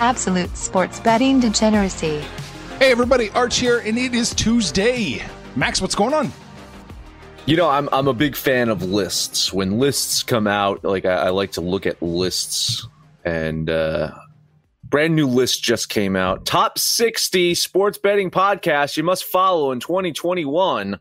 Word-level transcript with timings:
Absolute 0.00 0.56
sports 0.56 1.00
betting 1.00 1.40
degeneracy. 1.40 2.22
Hey 2.78 2.92
everybody, 2.92 3.30
Arch 3.30 3.58
here, 3.58 3.78
and 3.78 3.98
it 3.98 4.14
is 4.14 4.32
Tuesday. 4.32 5.22
Max, 5.56 5.80
what's 5.80 5.96
going 5.96 6.14
on? 6.14 6.32
You 7.46 7.56
know, 7.56 7.68
I'm 7.68 7.88
I'm 7.90 8.06
a 8.06 8.14
big 8.14 8.36
fan 8.36 8.68
of 8.68 8.82
lists. 8.84 9.52
When 9.52 9.78
lists 9.80 10.22
come 10.22 10.46
out, 10.46 10.84
like 10.84 11.04
I, 11.04 11.14
I 11.14 11.28
like 11.30 11.52
to 11.52 11.60
look 11.60 11.86
at 11.86 12.00
lists, 12.00 12.86
and 13.24 13.68
uh, 13.68 14.12
brand 14.84 15.16
new 15.16 15.26
list 15.26 15.64
just 15.64 15.88
came 15.88 16.14
out. 16.14 16.46
Top 16.46 16.78
60 16.78 17.54
sports 17.56 17.98
betting 17.98 18.30
podcasts 18.30 18.96
you 18.96 19.02
must 19.02 19.24
follow 19.24 19.72
in 19.72 19.80
2021. 19.80 21.00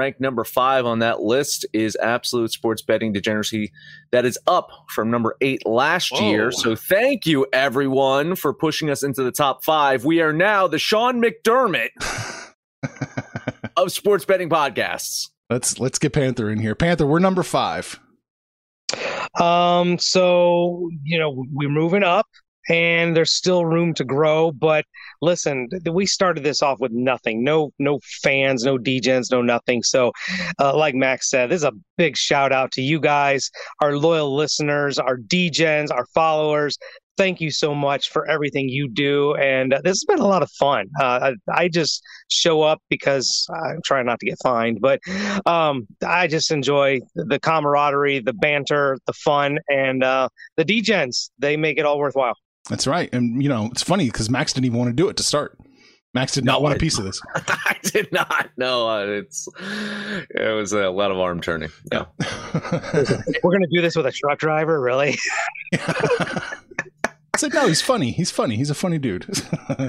Ranked 0.00 0.18
number 0.18 0.44
five 0.44 0.86
on 0.86 1.00
that 1.00 1.20
list 1.20 1.66
is 1.74 1.94
Absolute 1.96 2.50
Sports 2.50 2.80
Betting 2.80 3.12
Degeneracy. 3.12 3.70
That 4.12 4.24
is 4.24 4.38
up 4.46 4.70
from 4.88 5.10
number 5.10 5.36
eight 5.42 5.66
last 5.66 6.10
Whoa. 6.10 6.30
year. 6.30 6.52
So 6.52 6.74
thank 6.74 7.26
you, 7.26 7.46
everyone, 7.52 8.34
for 8.34 8.54
pushing 8.54 8.88
us 8.88 9.02
into 9.02 9.22
the 9.22 9.30
top 9.30 9.62
five. 9.62 10.06
We 10.06 10.22
are 10.22 10.32
now 10.32 10.66
the 10.68 10.78
Sean 10.78 11.22
McDermott 11.22 11.90
of 13.76 13.92
sports 13.92 14.24
betting 14.24 14.48
podcasts. 14.48 15.28
let's 15.50 15.78
let's 15.78 15.98
get 15.98 16.14
Panther 16.14 16.48
in 16.48 16.58
here. 16.58 16.74
Panther, 16.74 17.04
we're 17.04 17.18
number 17.18 17.42
five. 17.42 18.00
Um, 19.38 19.98
so 19.98 20.88
you 21.04 21.18
know 21.18 21.44
we're 21.52 21.68
moving 21.68 22.04
up, 22.04 22.26
and 22.68 23.16
there's 23.16 23.32
still 23.32 23.64
room 23.64 23.94
to 23.94 24.04
grow. 24.04 24.52
But 24.52 24.84
listen, 25.22 25.68
we 25.90 26.06
started 26.06 26.44
this 26.44 26.62
off 26.62 26.80
with 26.80 26.92
nothing, 26.92 27.42
no 27.42 27.72
no 27.78 28.00
fans, 28.22 28.64
no 28.64 28.78
DJs, 28.78 29.30
no 29.30 29.42
nothing. 29.42 29.82
So, 29.82 30.12
uh, 30.58 30.76
like 30.76 30.94
Max 30.94 31.30
said, 31.30 31.50
this 31.50 31.58
is 31.58 31.64
a 31.64 31.72
big 31.96 32.16
shout 32.16 32.52
out 32.52 32.72
to 32.72 32.82
you 32.82 33.00
guys, 33.00 33.50
our 33.80 33.96
loyal 33.96 34.34
listeners, 34.34 34.98
our 34.98 35.16
DJs, 35.16 35.90
our 35.90 36.06
followers. 36.14 36.78
Thank 37.20 37.42
you 37.42 37.50
so 37.50 37.74
much 37.74 38.08
for 38.08 38.26
everything 38.30 38.70
you 38.70 38.88
do, 38.88 39.34
and 39.34 39.74
uh, 39.74 39.82
this 39.84 39.90
has 39.90 40.04
been 40.04 40.20
a 40.20 40.26
lot 40.26 40.42
of 40.42 40.50
fun. 40.52 40.86
Uh, 40.98 41.32
I, 41.50 41.64
I 41.64 41.68
just 41.68 42.02
show 42.30 42.62
up 42.62 42.80
because 42.88 43.46
I'm 43.54 43.82
trying 43.84 44.06
not 44.06 44.18
to 44.20 44.26
get 44.26 44.38
fined, 44.42 44.80
but 44.80 45.00
um, 45.44 45.86
I 46.02 46.28
just 46.28 46.50
enjoy 46.50 47.00
the 47.14 47.38
camaraderie, 47.38 48.20
the 48.20 48.32
banter, 48.32 48.96
the 49.06 49.12
fun, 49.12 49.58
and 49.68 50.02
uh, 50.02 50.30
the 50.56 50.64
DJs. 50.64 51.28
They 51.38 51.58
make 51.58 51.76
it 51.76 51.84
all 51.84 51.98
worthwhile. 51.98 52.32
That's 52.70 52.86
right. 52.86 53.10
And 53.12 53.42
you 53.42 53.50
know, 53.50 53.68
it's 53.70 53.82
funny 53.82 54.06
because 54.06 54.30
Max 54.30 54.54
didn't 54.54 54.64
even 54.64 54.78
want 54.78 54.88
to 54.88 54.96
do 54.96 55.10
it 55.10 55.18
to 55.18 55.22
start. 55.22 55.58
Max 56.14 56.32
did 56.32 56.44
not 56.46 56.54
No, 56.54 56.60
want 56.60 56.74
a 56.74 56.78
piece 56.78 56.98
of 56.98 57.04
this. 57.04 57.20
I 57.34 57.76
did 57.84 58.10
not. 58.12 58.48
No, 58.56 58.88
uh, 58.88 59.04
it's 59.04 59.46
it 59.60 60.56
was 60.56 60.72
a 60.72 60.88
lot 60.88 61.10
of 61.10 61.18
arm 61.18 61.42
turning. 61.42 61.70
Yeah. 61.92 62.06
We're 63.42 63.52
gonna 63.52 63.66
do 63.70 63.82
this 63.82 63.94
with 63.94 64.06
a 64.06 64.12
truck 64.12 64.38
driver, 64.38 64.80
really? 64.80 65.18
It's 67.42 67.54
like, 67.54 67.62
no, 67.62 67.68
he's 67.68 67.80
funny. 67.80 68.10
He's 68.12 68.30
funny. 68.30 68.56
He's 68.56 68.68
a 68.68 68.74
funny 68.74 68.98
dude. 68.98 69.24
All 69.78 69.86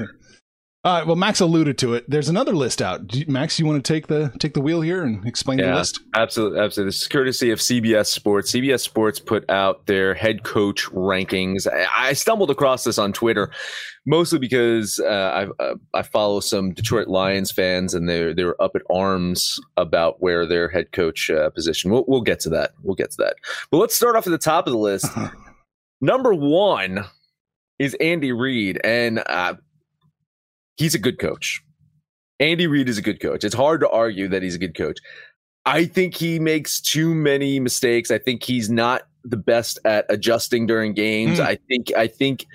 right. 0.86 1.06
Well, 1.06 1.18
Max 1.18 1.42
alluded 1.42 1.78
to 1.80 1.96
it. 1.96 2.10
There's 2.10 2.30
another 2.30 2.54
list 2.54 2.82
out. 2.82 3.14
You- 3.14 3.26
Max, 3.28 3.60
you 3.60 3.66
want 3.66 3.84
to 3.84 3.94
take 3.94 4.08
the 4.08 4.32
take 4.40 4.54
the 4.54 4.62
wheel 4.62 4.80
here 4.80 5.04
and 5.04 5.28
explain 5.28 5.58
the 5.60 5.76
list? 5.76 6.00
Absolutely, 6.16 6.62
absolutely. 6.62 6.88
This 6.88 7.02
is 7.02 7.08
courtesy 7.10 7.52
of 7.52 7.60
CBS 7.60 8.06
Sports. 8.06 8.54
CBS 8.54 8.80
Sports 8.80 9.20
put 9.20 9.48
out 9.50 9.86
their 9.86 10.14
head 10.14 10.44
coach 10.44 10.86
rankings. 10.92 11.68
I, 11.68 11.88
I 12.10 12.14
stumbled 12.14 12.50
across 12.50 12.86
this 12.86 12.98
on 12.98 13.12
Twitter, 13.12 13.52
mostly 14.06 14.40
because 14.40 14.98
uh, 15.02 15.48
I 15.60 15.64
uh, 15.64 15.76
I 15.94 16.04
follow 16.04 16.40
some 16.40 16.74
Detroit 16.74 17.10
Lions 17.10 17.52
fans, 17.52 17.94
and 17.94 18.08
they 18.08 18.32
they 18.32 18.46
were 18.46 18.60
up 18.62 18.72
at 18.76 18.82
arms 18.90 19.60
about 19.76 20.22
where 20.22 20.46
their 20.48 20.70
head 20.70 20.94
coach 20.94 21.30
uh, 21.30 21.50
position. 21.50 21.92
We'll 21.92 22.06
we'll 22.08 22.22
get 22.22 22.40
to 22.40 22.50
that. 22.52 22.72
We'll 22.82 22.96
get 22.96 23.12
to 23.12 23.18
that. 23.18 23.36
But 23.72 23.80
let's 23.80 23.94
start 23.94 24.16
off 24.16 24.26
at 24.26 24.32
the 24.32 24.38
top 24.38 24.68
of 24.68 24.72
the 24.72 24.80
list. 24.80 25.06
Number 26.02 26.34
one 26.34 27.06
is 27.82 27.96
Andy 27.96 28.32
Reid, 28.32 28.80
and 28.84 29.24
uh, 29.26 29.56
he's 30.78 30.94
a 30.94 31.00
good 31.00 31.18
coach. 31.18 31.64
Andy 32.40 32.68
Reid 32.68 32.88
is 32.88 33.00
a 33.00 33.02
good 33.02 33.20
coach. 33.20 33.44
It's 33.44 33.56
hard 33.56 33.82
to 33.82 33.90
argue 33.90 34.28
that 34.28 34.44
he's 34.44 34.54
a 34.54 34.60
good 34.60 34.78
coach. 34.78 35.00
I 35.66 35.86
think 35.86 36.14
he 36.14 36.38
makes 36.38 36.80
too 36.80 37.16
many 37.16 37.60
mistakes. 37.60 38.12
I 38.12 38.20
think 38.20 38.44
he's 38.44 38.70
not 38.70 39.02
the 39.24 39.38
best 39.38 39.80
at 39.84 40.06
adjusting 40.10 40.68
during 40.68 40.94
games. 40.94 41.40
Mm. 41.40 41.44
I 41.44 41.58
think 41.68 41.92
I 41.98 42.06
think 42.06 42.46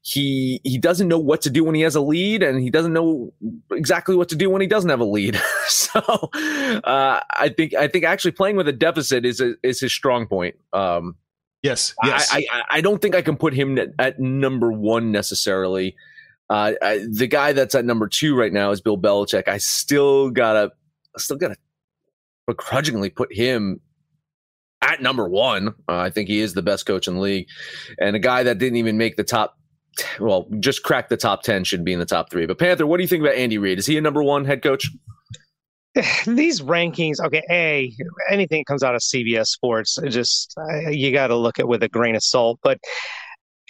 he 0.00 0.62
he 0.64 0.78
doesn't 0.78 1.08
know 1.08 1.18
what 1.18 1.42
to 1.42 1.50
do 1.50 1.62
when 1.62 1.74
he 1.74 1.82
has 1.82 1.94
a 1.94 2.00
lead, 2.00 2.42
and 2.42 2.58
he 2.58 2.70
doesn't 2.70 2.94
know 2.94 3.34
exactly 3.72 4.16
what 4.16 4.30
to 4.30 4.36
do 4.36 4.48
when 4.48 4.62
he 4.62 4.66
doesn't 4.66 4.88
have 4.88 5.00
a 5.00 5.04
lead. 5.04 5.38
so 5.66 6.00
uh, 6.00 7.20
I 7.30 7.52
think 7.54 7.74
I 7.74 7.86
think 7.86 8.06
actually 8.06 8.32
playing 8.32 8.56
with 8.56 8.66
a 8.66 8.72
deficit 8.72 9.26
is 9.26 9.42
a, 9.42 9.56
is 9.62 9.80
his 9.80 9.92
strong 9.92 10.26
point. 10.26 10.56
Um, 10.72 11.16
Yes. 11.62 11.94
Yes. 12.04 12.28
I, 12.32 12.44
I, 12.50 12.62
I 12.70 12.80
don't 12.80 13.02
think 13.02 13.14
I 13.14 13.22
can 13.22 13.36
put 13.36 13.52
him 13.52 13.78
at, 13.98 14.18
number 14.18 14.72
one 14.72 15.12
necessarily. 15.12 15.94
Uh, 16.48 16.72
I, 16.82 17.06
the 17.08 17.26
guy 17.26 17.52
that's 17.52 17.74
at 17.74 17.84
number 17.84 18.08
two 18.08 18.36
right 18.36 18.52
now 18.52 18.70
is 18.70 18.80
Bill 18.80 18.98
Belichick. 18.98 19.46
I 19.46 19.58
still 19.58 20.30
gotta, 20.30 20.72
I 21.14 21.20
still 21.20 21.36
gotta 21.36 21.56
begrudgingly 22.46 23.10
put 23.10 23.32
him 23.32 23.80
at 24.82 25.02
number 25.02 25.28
one. 25.28 25.68
Uh, 25.88 25.98
I 25.98 26.10
think 26.10 26.28
he 26.28 26.40
is 26.40 26.54
the 26.54 26.62
best 26.62 26.86
coach 26.86 27.06
in 27.06 27.14
the 27.14 27.20
league, 27.20 27.46
and 28.00 28.16
a 28.16 28.18
guy 28.18 28.42
that 28.42 28.58
didn't 28.58 28.76
even 28.76 28.96
make 28.96 29.16
the 29.16 29.24
top. 29.24 29.56
Well, 30.18 30.48
just 30.60 30.82
crack 30.82 31.08
the 31.08 31.16
top 31.16 31.42
ten 31.42 31.62
should 31.64 31.84
be 31.84 31.92
in 31.92 31.98
the 31.98 32.06
top 32.06 32.30
three. 32.30 32.46
But 32.46 32.58
Panther, 32.58 32.86
what 32.86 32.96
do 32.96 33.02
you 33.02 33.08
think 33.08 33.22
about 33.22 33.34
Andy 33.34 33.58
Reid? 33.58 33.78
Is 33.78 33.86
he 33.86 33.98
a 33.98 34.00
number 34.00 34.22
one 34.22 34.44
head 34.44 34.62
coach? 34.62 34.90
These 36.26 36.60
rankings, 36.60 37.16
okay, 37.24 37.42
a 37.50 37.92
anything 38.30 38.60
that 38.60 38.66
comes 38.66 38.82
out 38.82 38.94
of 38.94 39.00
CBS 39.00 39.46
Sports, 39.46 39.98
just 40.08 40.54
you 40.88 41.12
got 41.12 41.28
to 41.28 41.36
look 41.36 41.58
at 41.58 41.66
with 41.66 41.82
a 41.82 41.88
grain 41.88 42.14
of 42.14 42.22
salt. 42.22 42.60
But 42.62 42.78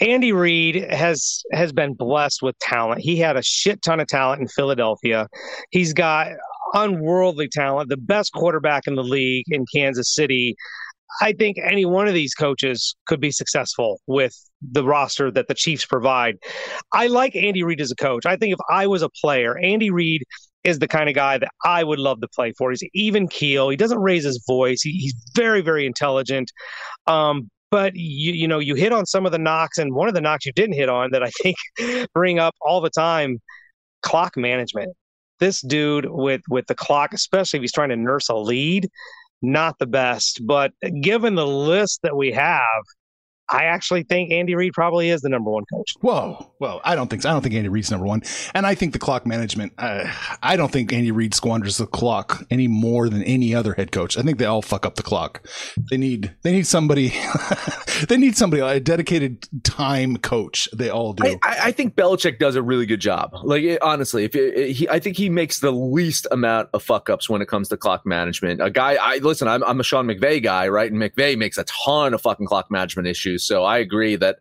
Andy 0.01 0.33
Reid 0.33 0.77
has 0.91 1.43
has 1.53 1.73
been 1.73 1.95
blessed 1.95 2.43
with 2.43 2.59
talent. 2.59 3.01
He 3.01 3.17
had 3.17 3.37
a 3.37 3.43
shit 3.43 3.83
ton 3.83 4.01
of 4.01 4.07
talent 4.09 4.41
in 4.41 4.49
Philadelphia. 4.49 5.29
He's 5.71 5.93
got 5.93 6.29
unworldly 6.75 7.49
talent, 7.49 7.89
the 7.89 7.97
best 7.97 8.33
quarterback 8.33 8.87
in 8.87 8.95
the 8.95 9.03
league 9.03 9.45
in 9.49 9.65
Kansas 9.75 10.15
City. 10.15 10.55
I 11.21 11.33
think 11.33 11.57
any 11.59 11.85
one 11.85 12.07
of 12.07 12.15
these 12.15 12.35
coaches 12.35 12.95
could 13.07 13.21
be 13.21 13.33
successful 13.33 14.01
with 14.07 14.35
the 14.63 14.85
roster 14.85 15.31
that 15.33 15.49
the 15.49 15.55
Chiefs 15.55 15.85
provide. 15.85 16.37
I 16.93 17.09
like 17.09 17.35
Andy 17.35 17.63
Reid 17.63 17.81
as 17.81 17.91
a 17.91 17.97
coach. 17.97 18.27
I 18.27 18.37
think 18.37 18.55
if 18.55 18.61
I 18.71 18.87
was 18.87 19.03
a 19.03 19.09
player, 19.21 19.59
Andy 19.59 19.91
Reid 19.91 20.23
is 20.65 20.79
the 20.79 20.89
kind 20.89 21.09
of 21.09 21.15
guy 21.15 21.39
that 21.39 21.51
I 21.65 21.85
would 21.85 21.99
love 21.99 22.21
to 22.21 22.29
play 22.29 22.53
for. 22.53 22.71
He's 22.71 22.83
even 22.95 23.29
keel. 23.29 23.69
He 23.69 23.77
doesn't 23.77 23.99
raise 23.99 24.25
his 24.25 24.43
voice. 24.47 24.83
He, 24.83 24.93
he's 24.93 25.15
very, 25.35 25.61
very 25.61 25.87
intelligent. 25.87 26.51
Um, 27.07 27.51
but 27.71 27.95
you 27.95 28.33
you 28.33 28.49
know 28.49 28.59
you 28.59 28.75
hit 28.75 28.93
on 28.93 29.07
some 29.07 29.27
of 29.27 29.33
the 29.33 29.39
knocks, 29.39 29.79
and 29.79 29.95
one 29.95 30.09
of 30.09 30.15
the 30.15 30.21
knocks 30.21 30.45
you 30.45 30.53
didn't 30.53 30.75
hit 30.75 30.89
on 30.89 31.11
that 31.13 31.23
I 31.23 31.31
think 31.31 31.57
bring 32.15 32.39
up 32.39 32.55
all 32.61 32.81
the 32.81 32.91
time: 32.91 33.39
clock 34.03 34.37
management. 34.37 34.95
This 35.39 35.61
dude 35.63 36.07
with 36.07 36.43
with 36.49 36.67
the 36.67 36.75
clock, 36.75 37.15
especially 37.15 37.59
if 37.59 37.63
he's 37.63 37.73
trying 37.73 37.91
to 37.91 37.97
nurse 37.97 38.29
a 38.29 38.35
lead, 38.35 38.89
not 39.41 39.79
the 39.79 39.87
best. 39.87 40.45
But 40.47 40.73
given 41.01 41.37
the 41.37 41.47
list 41.47 42.01
that 42.03 42.17
we 42.17 42.33
have, 42.33 42.83
I 43.51 43.65
actually 43.65 44.05
think 44.05 44.31
Andy 44.31 44.55
Reid 44.55 44.73
probably 44.73 45.11
is 45.11 45.23
the 45.23 45.29
number 45.29 45.51
one 45.51 45.65
coach. 45.73 45.95
Whoa, 46.01 46.51
well, 46.59 46.81
I 46.85 46.95
don't 46.95 47.09
think 47.09 47.23
so. 47.23 47.31
I 47.31 47.33
don't 47.33 47.43
think 47.43 47.55
Andy 47.55 47.69
Reid's 47.69 47.91
number 47.91 48.07
one, 48.07 48.23
and 48.55 48.67
I 48.67 48.75
think 48.75 48.93
the 48.93 48.99
clock 48.99 49.27
management. 49.27 49.73
Uh, 49.79 50.11
I 50.43 50.57
don't 50.57 50.71
think 50.71 50.93
Andy 50.93 51.11
Reid 51.11 51.35
squanders 51.35 51.79
the 51.79 51.87
clock 51.87 52.45
any 52.51 52.69
more 52.69 53.09
than 53.09 53.23
any 53.25 53.55
other 53.55 53.75
head 53.75 53.93
coach. 53.93 54.17
I 54.17 54.23
think 54.23 54.39
they 54.39 54.45
all 54.45 54.63
fuck 54.63 54.87
up 54.87 54.97
the 54.97 55.03
clock. 55.03 55.47
They 55.91 55.97
need 55.97 56.35
they 56.43 56.53
need 56.53 56.67
somebody. 56.67 57.13
they 58.09 58.17
need 58.17 58.37
somebody 58.37 58.63
a 58.63 58.81
dedicated 58.81 59.49
time 59.65 60.17
coach. 60.17 60.69
They 60.73 60.89
all 60.89 61.13
do. 61.13 61.39
I, 61.43 61.59
I 61.65 61.73
think 61.73 61.97
Belichick 61.97 62.39
does 62.39 62.57
a 62.57 62.63
really 62.63 62.87
good 62.87 63.01
job. 63.01 63.33
Like 63.43 63.63
it, 63.63 63.83
honestly, 63.83 64.25
if 64.25 64.35
it, 64.35 64.73
he, 64.73 64.89
I 64.89 64.99
think 64.99 65.17
he 65.17 65.29
makes 65.29 65.61
the 65.61 65.71
least 65.71 66.27
amount 66.31 66.69
of 66.73 66.83
fuck 66.83 67.11
ups 67.11 67.29
when 67.29 67.43
it 67.43 67.49
comes 67.49 67.69
to 67.69 67.77
clock 67.77 68.07
management. 68.07 68.63
A 68.63 68.71
guy, 68.71 68.97
I 69.01 69.19
listen. 69.19 69.49
I'm, 69.49 69.63
I'm 69.65 69.81
a 69.81 69.85
Sean 69.85 70.07
McVay 70.07 70.43
guy, 70.43 70.69
right? 70.69 70.91
And 70.91 71.01
McVay 71.01 71.37
makes 71.37 71.59
a 71.59 71.65
ton 71.65 72.15
of 72.15 72.21
fucking 72.21 72.47
clock 72.47 72.71
management 72.71 73.09
issues. 73.09 73.40
So 73.47 73.65
I 73.65 73.79
agree 73.79 74.17
that 74.17 74.39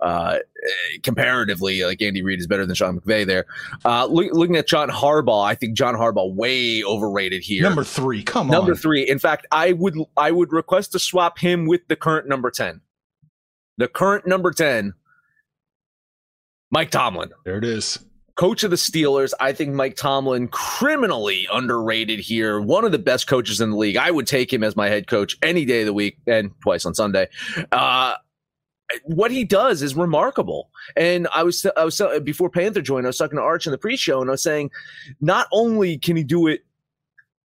uh, 0.00 0.38
comparatively, 1.02 1.84
like 1.84 2.02
Andy 2.02 2.22
Reid 2.22 2.38
is 2.40 2.46
better 2.46 2.66
than 2.66 2.74
Sean 2.74 3.00
McVay 3.00 3.26
there. 3.26 3.46
Uh, 3.84 4.06
look, 4.06 4.32
looking 4.32 4.56
at 4.56 4.66
John 4.66 4.90
Harbaugh, 4.90 5.44
I 5.46 5.54
think 5.54 5.76
John 5.76 5.94
Harbaugh 5.94 6.34
way 6.34 6.82
overrated 6.84 7.42
here. 7.42 7.62
number 7.62 7.84
three, 7.84 8.22
come 8.22 8.48
on. 8.50 8.52
Number 8.52 8.74
three. 8.74 9.08
In 9.08 9.18
fact, 9.18 9.46
I 9.52 9.72
would 9.72 9.96
I 10.16 10.30
would 10.30 10.52
request 10.52 10.92
to 10.92 10.98
swap 10.98 11.38
him 11.38 11.66
with 11.66 11.86
the 11.88 11.96
current 11.96 12.28
number 12.28 12.50
ten. 12.50 12.80
The 13.78 13.88
current 13.88 14.26
number 14.26 14.50
ten, 14.50 14.94
Mike 16.70 16.90
Tomlin 16.90 17.30
There 17.44 17.56
it 17.58 17.64
is. 17.64 17.98
coach 18.36 18.62
of 18.64 18.70
the 18.70 18.76
Steelers. 18.76 19.32
I 19.40 19.52
think 19.52 19.72
Mike 19.74 19.96
Tomlin 19.96 20.48
criminally 20.48 21.46
underrated 21.52 22.18
here. 22.20 22.60
One 22.60 22.84
of 22.84 22.92
the 22.92 22.98
best 22.98 23.26
coaches 23.26 23.60
in 23.60 23.70
the 23.70 23.76
league. 23.76 23.96
I 23.96 24.10
would 24.10 24.26
take 24.26 24.52
him 24.52 24.62
as 24.64 24.76
my 24.76 24.88
head 24.88 25.06
coach 25.06 25.36
any 25.42 25.64
day 25.64 25.80
of 25.80 25.86
the 25.86 25.92
week 25.92 26.18
and 26.26 26.50
twice 26.62 26.84
on 26.84 26.94
Sunday. 26.94 27.28
Uh, 27.72 28.14
what 29.04 29.30
he 29.30 29.44
does 29.44 29.82
is 29.82 29.94
remarkable. 29.94 30.70
And 30.96 31.26
I 31.34 31.42
was, 31.42 31.66
I 31.76 31.84
was 31.84 32.00
before 32.22 32.50
Panther 32.50 32.82
joined, 32.82 33.06
I 33.06 33.08
was 33.08 33.18
talking 33.18 33.38
to 33.38 33.42
Arch 33.42 33.66
in 33.66 33.72
the 33.72 33.78
pre-show, 33.78 34.20
and 34.20 34.30
I 34.30 34.32
was 34.32 34.42
saying, 34.42 34.70
not 35.20 35.48
only 35.52 35.98
can 35.98 36.16
he 36.16 36.24
do 36.24 36.46
it 36.46 36.64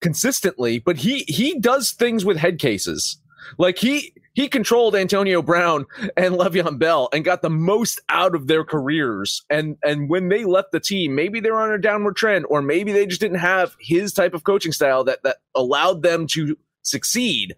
consistently, 0.02 0.80
but 0.80 0.98
he 0.98 1.20
he 1.28 1.60
does 1.60 1.92
things 1.92 2.26
with 2.26 2.38
head 2.38 2.60
cases. 2.60 3.18
Like 3.58 3.78
he 3.78 4.14
he 4.34 4.48
controlled 4.48 4.96
Antonio 4.96 5.42
Brown 5.42 5.86
and 6.18 6.36
Le'Veon 6.36 6.78
Bell 6.78 7.10
and 7.14 7.24
got 7.24 7.42
the 7.42 7.50
most 7.50 8.02
out 8.10 8.36
of 8.36 8.48
their 8.48 8.64
careers. 8.64 9.44
And 9.50 9.78
and 9.84 10.10
when 10.10 10.30
they 10.30 10.46
left 10.46 10.72
the 10.72 10.80
team, 10.80 11.16
maybe 11.16 11.40
they're 11.40 11.60
on 11.60 11.72
a 11.72 11.78
downward 11.78 12.16
trend, 12.16 12.46
or 12.50 12.62
maybe 12.62 12.92
they 12.92 13.06
just 13.06 13.22
didn't 13.22 13.40
have 13.40 13.76
his 13.80 14.14
type 14.14 14.34
of 14.34 14.44
coaching 14.44 14.72
style 14.72 15.04
that 15.06 15.24
that 15.24 15.38
allowed 15.56 16.04
them 16.04 16.28
to 16.28 16.58
succeed. 16.82 17.56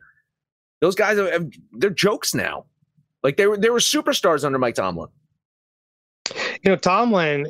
Those 0.81 0.95
guys 0.95 1.17
are 1.17 1.45
they're 1.73 1.89
jokes 1.89 2.33
now. 2.33 2.65
Like 3.23 3.37
they 3.37 3.47
were 3.47 3.57
they 3.57 3.69
were 3.69 3.79
superstars 3.79 4.43
under 4.43 4.59
Mike 4.59 4.75
Tomlin. 4.75 5.09
You 6.63 6.71
know, 6.71 6.75
Tomlin 6.75 7.45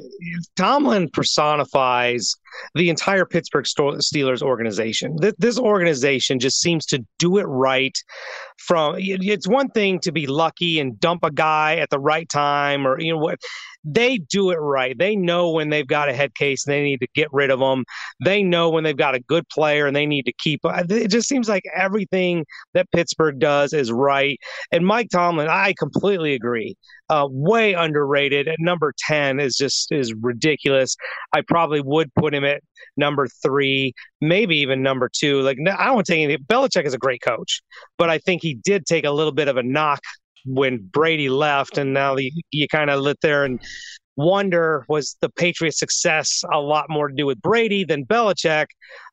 Tomlin 0.55 1.09
personifies 1.09 2.35
the 2.75 2.89
entire 2.89 3.25
Pittsburgh 3.25 3.65
Steelers 3.65 4.41
organization. 4.41 5.17
This 5.37 5.57
organization 5.57 6.39
just 6.39 6.59
seems 6.61 6.85
to 6.87 7.03
do 7.17 7.37
it 7.37 7.45
right. 7.45 7.97
From 8.57 8.95
it's 8.97 9.47
one 9.47 9.69
thing 9.69 9.99
to 10.01 10.11
be 10.11 10.27
lucky 10.27 10.79
and 10.79 10.99
dump 10.99 11.23
a 11.23 11.31
guy 11.31 11.77
at 11.77 11.89
the 11.89 11.99
right 11.99 12.27
time, 12.29 12.85
or 12.85 12.99
you 12.99 13.11
know 13.11 13.19
what 13.19 13.39
they 13.87 14.17
do 14.17 14.51
it 14.51 14.57
right. 14.57 14.97
They 14.97 15.15
know 15.15 15.51
when 15.51 15.69
they've 15.69 15.87
got 15.87 16.09
a 16.09 16.13
head 16.13 16.35
case 16.35 16.65
and 16.65 16.73
they 16.73 16.83
need 16.83 16.99
to 16.99 17.07
get 17.15 17.31
rid 17.31 17.49
of 17.49 17.59
them. 17.59 17.85
They 18.23 18.43
know 18.43 18.69
when 18.69 18.83
they've 18.83 18.97
got 18.97 19.15
a 19.15 19.19
good 19.21 19.47
player 19.47 19.87
and 19.87 19.95
they 19.95 20.05
need 20.05 20.25
to 20.25 20.33
keep. 20.33 20.61
It 20.65 21.07
just 21.07 21.29
seems 21.29 21.47
like 21.47 21.63
everything 21.73 22.45
that 22.73 22.91
Pittsburgh 22.91 23.39
does 23.39 23.71
is 23.73 23.91
right. 23.91 24.37
And 24.71 24.85
Mike 24.85 25.09
Tomlin, 25.09 25.47
I 25.47 25.73
completely 25.79 26.33
agree. 26.33 26.75
Uh, 27.09 27.27
way 27.29 27.73
underrated. 27.73 28.49
At 28.49 28.59
number 28.59 28.93
ten 29.07 29.39
is 29.39 29.55
just 29.55 29.91
is 29.93 30.13
ridiculous. 30.13 30.97
I 31.31 31.41
probably 31.47 31.79
would 31.79 32.13
put 32.15 32.33
him 32.33 32.43
at 32.43 32.61
number 32.97 33.27
three, 33.41 33.93
maybe 34.19 34.57
even 34.57 34.83
number 34.83 35.09
two. 35.11 35.41
Like 35.41 35.57
I 35.77 35.85
don't 35.85 36.05
take 36.05 36.23
anything. 36.23 36.43
Belichick 36.49 36.85
is 36.85 36.93
a 36.93 36.97
great 36.97 37.21
coach, 37.21 37.61
but 37.97 38.09
I 38.09 38.17
think 38.17 38.41
he 38.41 38.55
did 38.55 38.85
take 38.85 39.05
a 39.05 39.11
little 39.11 39.31
bit 39.31 39.47
of 39.47 39.55
a 39.55 39.63
knock 39.63 40.01
when 40.45 40.87
Brady 40.91 41.29
left, 41.29 41.77
and 41.77 41.93
now 41.93 42.15
the, 42.15 42.31
you 42.51 42.67
kind 42.67 42.89
of 42.89 43.01
lit 43.01 43.17
there 43.21 43.43
and 43.43 43.59
wonder 44.17 44.83
was 44.89 45.15
the 45.21 45.29
Patriots' 45.29 45.79
success 45.79 46.43
a 46.51 46.59
lot 46.59 46.85
more 46.89 47.07
to 47.07 47.13
do 47.13 47.25
with 47.25 47.41
Brady 47.41 47.83
than 47.83 48.05
Belichick. 48.05 48.67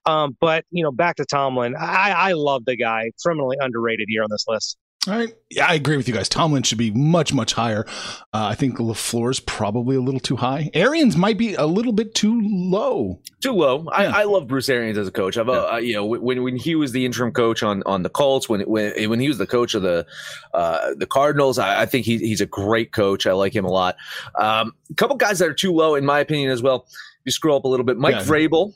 Um, 0.07 0.37
but 0.41 0.65
you 0.71 0.83
know, 0.83 0.93
back 0.93 1.17
to 1.17 1.25
Tomlin, 1.25 1.75
I, 1.79 2.11
I 2.11 2.33
love 2.33 2.65
the 2.65 2.77
guy. 2.77 3.11
Criminally 3.23 3.57
underrated 3.61 4.07
here 4.09 4.23
on 4.23 4.29
this 4.31 4.45
list. 4.49 4.77
All 5.07 5.15
right. 5.15 5.35
Yeah, 5.51 5.67
I 5.69 5.75
agree 5.75 5.99
with 5.99 6.09
you 6.09 6.15
guys. 6.15 6.31
Tomlin 6.31 6.63
should 6.63 6.79
be 6.79 6.91
much, 6.91 7.35
much 7.35 7.53
higher. 7.53 7.85
Uh, 8.33 8.47
I 8.51 8.55
think 8.55 8.79
LaFleur 8.79 9.31
is 9.31 9.39
probably 9.41 9.97
a 9.97 10.01
little 10.01 10.19
too 10.21 10.37
high. 10.37 10.71
Arians 10.73 11.15
might 11.15 11.37
be 11.37 11.55
a 11.55 11.67
little 11.67 11.93
bit 11.93 12.15
too 12.15 12.41
low. 12.43 13.21
Too 13.41 13.53
low. 13.53 13.87
I, 13.93 14.05
Yeah. 14.05 14.13
I 14.17 14.25
love 14.25 14.47
Bruce 14.49 14.69
Arians 14.71 14.97
as 14.97 15.07
a 15.07 15.11
coach. 15.13 15.37
I've, 15.37 15.49
uh, 15.51 15.77
you 15.77 15.93
know, 15.93 16.07
when 16.07 16.43
when 16.43 16.57
he 16.57 16.75
was 16.75 16.93
the 16.93 17.05
interim 17.05 17.33
coach 17.33 17.63
on 17.63 17.83
on 17.85 18.03
the 18.03 18.09
Colts, 18.09 18.49
when 18.49 18.63
when 18.63 19.11
when 19.11 19.21
he 19.21 19.29
was 19.29 19.37
the 19.37 19.47
coach 19.47 19.75
of 19.75 19.83
the 19.83 20.07
uh, 20.55 20.95
the 20.97 21.07
Cardinals, 21.07 21.59
I, 21.59 21.83
I 21.83 21.87
think 21.87 22.07
he, 22.07 22.17
he's 22.19 22.41
a 22.41 22.47
great 22.47 22.93
coach. 22.93 23.27
I 23.27 23.33
like 23.33 23.55
him 23.55 23.67
a 23.67 23.71
lot. 23.71 23.97
Um, 24.39 24.73
a 24.91 24.95
couple 24.95 25.17
guys 25.17 25.39
that 25.41 25.49
are 25.49 25.55
too 25.55 25.73
low, 25.73 25.97
in 25.97 26.07
my 26.07 26.21
opinion, 26.21 26.51
as 26.51 26.63
well. 26.63 26.87
If 26.89 27.27
you 27.27 27.33
scroll 27.33 27.59
up 27.59 27.65
a 27.65 27.69
little 27.69 27.85
bit, 27.87 27.99
Mike 27.99 28.15
Yeah. 28.15 28.23
Vrabel 28.23 28.75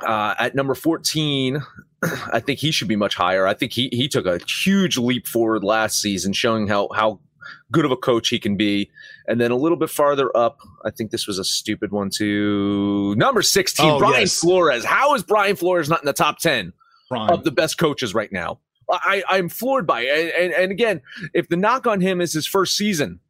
uh, 0.00 0.34
at 0.38 0.54
number 0.54 0.74
fourteen. 0.74 1.62
I 2.32 2.40
think 2.40 2.58
he 2.58 2.70
should 2.72 2.88
be 2.88 2.96
much 2.96 3.14
higher. 3.14 3.46
I 3.46 3.54
think 3.54 3.72
he 3.72 3.88
he 3.92 4.08
took 4.08 4.26
a 4.26 4.38
huge 4.46 4.98
leap 4.98 5.26
forward 5.26 5.62
last 5.64 6.00
season, 6.00 6.32
showing 6.32 6.66
how 6.66 6.88
how 6.94 7.20
good 7.70 7.84
of 7.84 7.90
a 7.90 7.96
coach 7.96 8.28
he 8.28 8.38
can 8.38 8.56
be. 8.56 8.90
And 9.26 9.40
then 9.40 9.50
a 9.50 9.56
little 9.56 9.76
bit 9.76 9.90
farther 9.90 10.34
up, 10.36 10.58
I 10.84 10.90
think 10.90 11.10
this 11.10 11.26
was 11.26 11.38
a 11.38 11.44
stupid 11.44 11.90
one 11.90 12.10
too. 12.10 13.14
Number 13.16 13.42
16, 13.42 13.90
Oh, 13.90 13.98
Brian 13.98 14.20
yes. 14.20 14.38
Flores. 14.40 14.84
How 14.84 15.14
is 15.14 15.22
Brian 15.22 15.56
Flores 15.56 15.88
not 15.88 16.00
in 16.00 16.06
the 16.06 16.12
top 16.12 16.38
10 16.38 16.72
Prime. 17.08 17.30
of 17.30 17.44
the 17.44 17.50
best 17.50 17.78
coaches 17.78 18.14
right 18.14 18.30
now? 18.32 18.60
I, 18.90 19.22
I'm 19.28 19.48
floored 19.48 19.86
by 19.86 20.02
it. 20.02 20.34
And, 20.36 20.52
and, 20.52 20.62
and 20.64 20.72
again, 20.72 21.00
if 21.34 21.48
the 21.48 21.56
knock 21.56 21.86
on 21.86 22.00
him 22.00 22.20
is 22.20 22.32
his 22.32 22.46
first 22.46 22.76
season, 22.76 23.20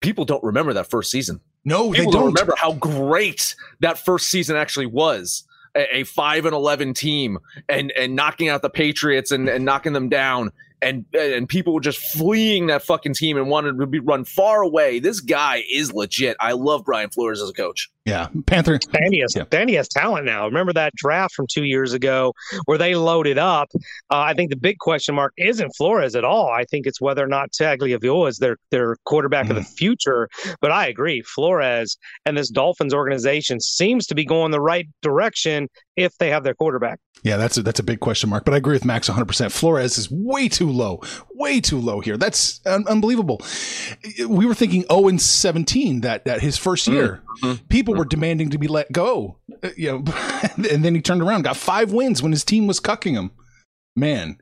people 0.00 0.24
don't 0.24 0.42
remember 0.44 0.72
that 0.74 0.88
first 0.90 1.10
season. 1.10 1.40
No, 1.66 1.92
they 1.92 1.98
People 1.98 2.12
don't. 2.12 2.22
don't 2.22 2.32
remember 2.32 2.54
how 2.56 2.72
great 2.72 3.54
that 3.80 3.98
first 3.98 4.30
season 4.30 4.56
actually 4.56 4.86
was. 4.86 5.44
A, 5.76 5.98
a 5.98 6.04
five 6.04 6.46
and 6.46 6.54
eleven 6.54 6.94
team 6.94 7.38
and 7.68 7.92
and 7.92 8.16
knocking 8.16 8.48
out 8.48 8.62
the 8.62 8.70
Patriots 8.70 9.30
and, 9.30 9.46
and 9.46 9.66
knocking 9.66 9.92
them 9.92 10.08
down 10.08 10.50
and 10.80 11.04
and 11.12 11.48
people 11.48 11.74
were 11.74 11.80
just 11.80 11.98
fleeing 11.98 12.66
that 12.66 12.82
fucking 12.82 13.14
team 13.14 13.36
and 13.36 13.48
wanted 13.48 13.78
to 13.78 13.86
be 13.86 13.98
run 13.98 14.24
far 14.24 14.62
away. 14.62 14.98
This 14.98 15.20
guy 15.20 15.64
is 15.70 15.92
legit. 15.92 16.36
I 16.40 16.52
love 16.52 16.84
Brian 16.84 17.10
Flores 17.10 17.42
as 17.42 17.50
a 17.50 17.52
coach. 17.52 17.90
Yeah. 18.06 18.28
Panther. 18.46 18.78
Danny 18.92 19.20
has, 19.20 19.34
Yeah. 19.34 19.44
and 19.50 19.68
he 19.68 19.74
has 19.74 19.88
talent 19.88 20.24
now. 20.24 20.46
Remember 20.46 20.72
that 20.72 20.94
draft 20.94 21.34
from 21.34 21.46
two 21.52 21.64
years 21.64 21.92
ago 21.92 22.32
where 22.64 22.78
they 22.78 22.94
loaded 22.94 23.36
up? 23.36 23.68
Uh, 24.10 24.20
I 24.20 24.32
think 24.32 24.50
the 24.50 24.56
big 24.56 24.78
question 24.78 25.16
mark 25.16 25.32
isn't 25.36 25.74
Flores 25.76 26.14
at 26.14 26.24
all. 26.24 26.48
I 26.48 26.64
think 26.64 26.86
it's 26.86 27.00
whether 27.00 27.24
or 27.24 27.26
not 27.26 27.50
Tagovailoa 27.50 28.28
is 28.28 28.38
their 28.38 28.56
their 28.70 28.96
quarterback 29.04 29.50
of 29.50 29.56
the 29.56 29.62
mm. 29.62 29.76
future. 29.76 30.28
But 30.60 30.70
I 30.70 30.86
agree, 30.86 31.22
Flores 31.22 31.98
and 32.24 32.38
this 32.38 32.48
Dolphins 32.48 32.94
organization 32.94 33.60
seems 33.60 34.06
to 34.06 34.14
be 34.14 34.24
going 34.24 34.52
the 34.52 34.60
right 34.60 34.86
direction 35.02 35.68
if 35.96 36.16
they 36.18 36.30
have 36.30 36.44
their 36.44 36.54
quarterback. 36.54 37.00
Yeah, 37.22 37.38
that's 37.38 37.56
a, 37.56 37.62
that's 37.62 37.80
a 37.80 37.82
big 37.82 38.00
question 38.00 38.30
mark. 38.30 38.44
But 38.44 38.54
I 38.54 38.58
agree 38.58 38.74
with 38.74 38.84
Max 38.84 39.08
100%. 39.08 39.50
Flores 39.50 39.98
is 39.98 40.10
way 40.10 40.48
too 40.48 40.70
low. 40.70 41.00
Way 41.34 41.60
too 41.60 41.80
low 41.80 42.00
here. 42.00 42.16
That's 42.16 42.60
un- 42.66 42.84
unbelievable. 42.86 43.40
We 44.28 44.46
were 44.46 44.54
thinking 44.54 44.84
0 44.90 45.08
and 45.08 45.20
17 45.20 46.02
that, 46.02 46.26
that 46.26 46.40
his 46.40 46.58
first 46.58 46.86
mm. 46.86 46.92
year. 46.92 47.22
Mm-hmm. 47.42 47.66
People 47.66 47.94
were 47.96 48.04
demanding 48.04 48.50
to 48.50 48.58
be 48.58 48.68
let 48.68 48.90
go. 48.92 49.38
Uh, 49.62 49.70
you 49.76 49.90
know, 49.92 50.04
and 50.70 50.84
then 50.84 50.94
he 50.94 51.00
turned 51.00 51.22
around, 51.22 51.42
got 51.42 51.56
five 51.56 51.92
wins 51.92 52.22
when 52.22 52.32
his 52.32 52.44
team 52.44 52.66
was 52.66 52.80
cucking 52.80 53.12
him. 53.12 53.30
Man. 53.94 54.38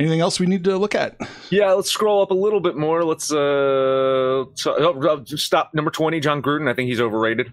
Anything 0.00 0.20
else 0.20 0.40
we 0.40 0.46
need 0.46 0.64
to 0.64 0.76
look 0.76 0.96
at? 0.96 1.16
Yeah, 1.50 1.70
let's 1.72 1.88
scroll 1.88 2.20
up 2.20 2.32
a 2.32 2.34
little 2.34 2.58
bit 2.58 2.76
more. 2.76 3.04
Let's 3.04 3.30
uh, 3.30 4.44
so, 4.54 4.74
oh, 4.76 5.24
stop 5.24 5.72
number 5.72 5.92
twenty, 5.92 6.18
Jon 6.18 6.42
Gruden. 6.42 6.68
I 6.68 6.74
think 6.74 6.88
he's 6.88 7.00
overrated. 7.00 7.52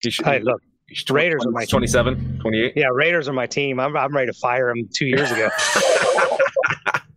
He 0.00 0.10
should, 0.10 0.24
hey, 0.24 0.40
look, 0.40 0.62
Raiders 1.10 1.44
are 1.44 1.50
my 1.50 1.64
27, 1.64 2.38
28. 2.40 2.72
Yeah, 2.76 2.86
Raiders 2.92 3.28
are 3.28 3.32
my 3.32 3.46
team. 3.46 3.80
I'm, 3.80 3.96
I'm 3.96 4.14
ready 4.14 4.28
to 4.28 4.38
fire 4.38 4.70
him 4.70 4.88
two 4.94 5.06
years 5.06 5.30
ago. 5.30 5.48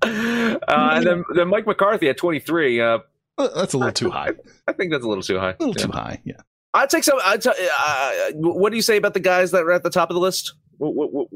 uh, 0.02 0.58
and 0.68 1.06
then, 1.06 1.24
then 1.36 1.48
Mike 1.48 1.66
McCarthy 1.68 2.10
at 2.10 2.18
23. 2.18 2.82
Uh, 2.82 3.00
that's 3.38 3.74
a 3.74 3.78
little 3.78 3.94
too 3.94 4.10
high. 4.10 4.32
I 4.68 4.74
think 4.74 4.92
that's 4.92 5.06
a 5.06 5.08
little 5.08 5.24
too 5.24 5.40
high. 5.40 5.52
A 5.52 5.64
little 5.64 5.76
yeah. 5.78 5.86
too 5.86 5.92
high. 5.92 6.22
Yeah. 6.26 6.42
I'd 6.74 6.90
take 6.90 7.04
some. 7.04 7.20
I'd 7.24 7.42
t- 7.42 7.50
uh, 7.50 8.32
what 8.34 8.70
do 8.70 8.76
you 8.76 8.82
say 8.82 8.98
about 8.98 9.14
the 9.14 9.20
guys 9.20 9.52
that 9.52 9.64
are 9.64 9.72
at 9.72 9.84
the 9.84 9.90
top 9.90 10.10
of 10.10 10.14
the 10.14 10.22
list? 10.22 10.54
What, 10.78 10.96
what, 10.96 11.14
what, 11.14 11.28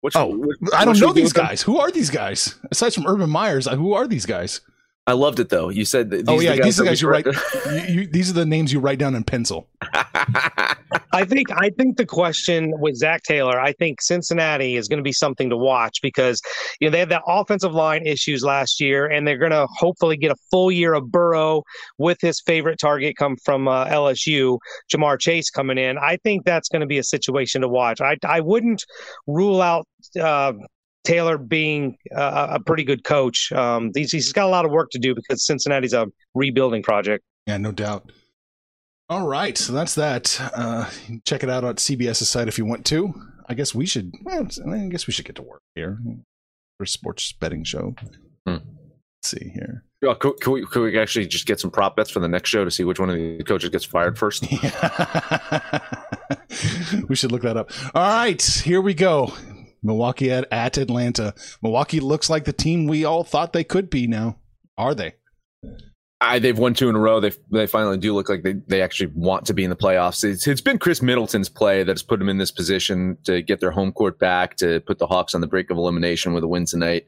What's, 0.00 0.16
oh, 0.16 0.28
what, 0.28 0.74
I 0.74 0.84
don't 0.84 0.98
know 0.98 1.12
these 1.12 1.32
guys. 1.32 1.60
Who 1.62 1.78
are 1.78 1.90
these 1.90 2.08
guys? 2.08 2.54
Aside 2.70 2.94
from 2.94 3.06
Urban 3.06 3.28
Myers, 3.28 3.66
uh, 3.66 3.76
who 3.76 3.92
are 3.92 4.06
these 4.06 4.24
guys? 4.24 4.62
I 5.10 5.14
loved 5.14 5.40
it 5.40 5.48
though. 5.48 5.70
You 5.70 5.84
said, 5.84 6.22
"Oh 6.28 6.38
yeah, 6.38 6.54
the 6.54 6.62
these 6.62 6.78
are 6.78 6.84
the 6.84 6.90
guys 6.90 7.02
you 7.02 7.08
write. 7.08 7.26
you, 7.66 7.80
you, 7.88 8.06
these 8.06 8.30
are 8.30 8.32
the 8.32 8.46
names 8.46 8.72
you 8.72 8.78
write 8.78 9.00
down 9.00 9.16
in 9.16 9.24
pencil." 9.24 9.66
I 11.12 11.24
think 11.24 11.50
I 11.50 11.70
think 11.70 11.96
the 11.96 12.06
question 12.06 12.72
with 12.78 12.94
Zac 12.94 13.24
Taylor, 13.24 13.58
I 13.58 13.72
think 13.72 14.00
Cincinnati 14.00 14.76
is 14.76 14.86
going 14.86 14.98
to 14.98 15.02
be 15.02 15.12
something 15.12 15.50
to 15.50 15.56
watch 15.56 15.98
because 16.00 16.40
you 16.78 16.86
know 16.86 16.92
they 16.92 17.00
had 17.00 17.08
that 17.08 17.24
offensive 17.26 17.72
line 17.72 18.06
issues 18.06 18.44
last 18.44 18.80
year, 18.80 19.06
and 19.06 19.26
they're 19.26 19.36
going 19.36 19.50
to 19.50 19.66
hopefully 19.78 20.16
get 20.16 20.30
a 20.30 20.36
full 20.48 20.70
year 20.70 20.94
of 20.94 21.10
Burrow 21.10 21.64
with 21.98 22.18
his 22.20 22.40
favorite 22.40 22.78
target 22.78 23.16
come 23.16 23.36
from 23.44 23.66
uh, 23.66 23.86
LSU, 23.86 24.60
Ja'Marr 24.94 25.18
Chase 25.18 25.50
coming 25.50 25.76
in. 25.76 25.98
I 25.98 26.18
think 26.22 26.44
that's 26.44 26.68
going 26.68 26.82
to 26.82 26.86
be 26.86 26.98
a 26.98 27.04
situation 27.04 27.62
to 27.62 27.68
watch. 27.68 28.00
I 28.00 28.16
I 28.24 28.38
wouldn't 28.38 28.84
rule 29.26 29.60
out. 29.60 29.88
Uh, 30.20 30.52
Taylor 31.04 31.38
being 31.38 31.96
a, 32.12 32.48
a 32.52 32.60
pretty 32.60 32.84
good 32.84 33.04
coach. 33.04 33.52
Um, 33.52 33.90
he's, 33.94 34.12
he's 34.12 34.32
got 34.32 34.46
a 34.46 34.48
lot 34.48 34.64
of 34.64 34.70
work 34.70 34.90
to 34.90 34.98
do 34.98 35.14
because 35.14 35.46
Cincinnati's 35.46 35.92
a 35.92 36.06
rebuilding 36.34 36.82
project. 36.82 37.24
Yeah, 37.46 37.56
no 37.56 37.72
doubt. 37.72 38.10
All 39.08 39.26
right, 39.26 39.58
so 39.58 39.72
that's 39.72 39.96
that. 39.96 40.40
Uh, 40.54 40.88
check 41.24 41.42
it 41.42 41.50
out 41.50 41.64
on 41.64 41.74
CBS's 41.74 42.28
site 42.28 42.46
if 42.46 42.58
you 42.58 42.64
want 42.64 42.86
to. 42.86 43.12
I 43.48 43.54
guess 43.54 43.74
we 43.74 43.84
should. 43.84 44.12
Well, 44.22 44.46
I 44.72 44.86
guess 44.86 45.08
we 45.08 45.12
should 45.12 45.24
get 45.24 45.34
to 45.36 45.42
work 45.42 45.62
here 45.74 45.98
for 46.78 46.84
a 46.84 46.86
sports 46.86 47.32
betting 47.32 47.64
show. 47.64 47.96
Hmm. 48.46 48.52
Let's 48.54 48.62
see 49.24 49.50
here. 49.52 49.84
Yeah, 50.00 50.14
could, 50.14 50.40
could, 50.40 50.52
we, 50.52 50.64
could, 50.64 50.82
we, 50.82 50.98
actually 50.98 51.26
just 51.26 51.46
get 51.46 51.60
some 51.60 51.70
prop 51.70 51.96
bets 51.96 52.08
for 52.10 52.20
the 52.20 52.28
next 52.28 52.48
show 52.48 52.64
to 52.64 52.70
see 52.70 52.84
which 52.84 53.00
one 53.00 53.10
of 53.10 53.16
the 53.16 53.42
coaches 53.42 53.68
gets 53.70 53.84
fired 53.84 54.16
first? 54.16 54.50
Yeah. 54.50 55.80
we 57.08 57.16
should 57.16 57.32
look 57.32 57.42
that 57.42 57.56
up. 57.56 57.70
All 57.94 58.02
right, 58.02 58.40
here 58.40 58.80
we 58.80 58.94
go. 58.94 59.34
Milwaukee 59.82 60.30
at, 60.30 60.46
at 60.52 60.78
Atlanta. 60.78 61.34
Milwaukee 61.62 62.00
looks 62.00 62.28
like 62.30 62.44
the 62.44 62.52
team 62.52 62.86
we 62.86 63.04
all 63.04 63.24
thought 63.24 63.52
they 63.52 63.64
could 63.64 63.90
be 63.90 64.06
now. 64.06 64.38
Are 64.76 64.94
they? 64.94 65.14
I, 66.22 66.38
they've 66.38 66.58
won 66.58 66.74
two 66.74 66.90
in 66.90 66.96
a 66.96 66.98
row. 66.98 67.18
They 67.20 67.32
they 67.50 67.66
finally 67.66 67.96
do 67.96 68.14
look 68.14 68.28
like 68.28 68.42
they, 68.42 68.54
they 68.66 68.82
actually 68.82 69.10
want 69.14 69.46
to 69.46 69.54
be 69.54 69.64
in 69.64 69.70
the 69.70 69.76
playoffs. 69.76 70.22
It's, 70.22 70.46
it's 70.46 70.60
been 70.60 70.78
Khris 70.78 71.00
Middleton's 71.00 71.48
play 71.48 71.82
that 71.82 71.92
has 71.92 72.02
put 72.02 72.18
them 72.18 72.28
in 72.28 72.36
this 72.36 72.50
position 72.50 73.16
to 73.24 73.40
get 73.40 73.60
their 73.60 73.70
home 73.70 73.90
court 73.92 74.18
back, 74.18 74.56
to 74.56 74.80
put 74.80 74.98
the 74.98 75.06
Hawks 75.06 75.34
on 75.34 75.40
the 75.40 75.46
brink 75.46 75.70
of 75.70 75.78
elimination 75.78 76.34
with 76.34 76.44
a 76.44 76.48
win 76.48 76.66
tonight. 76.66 77.06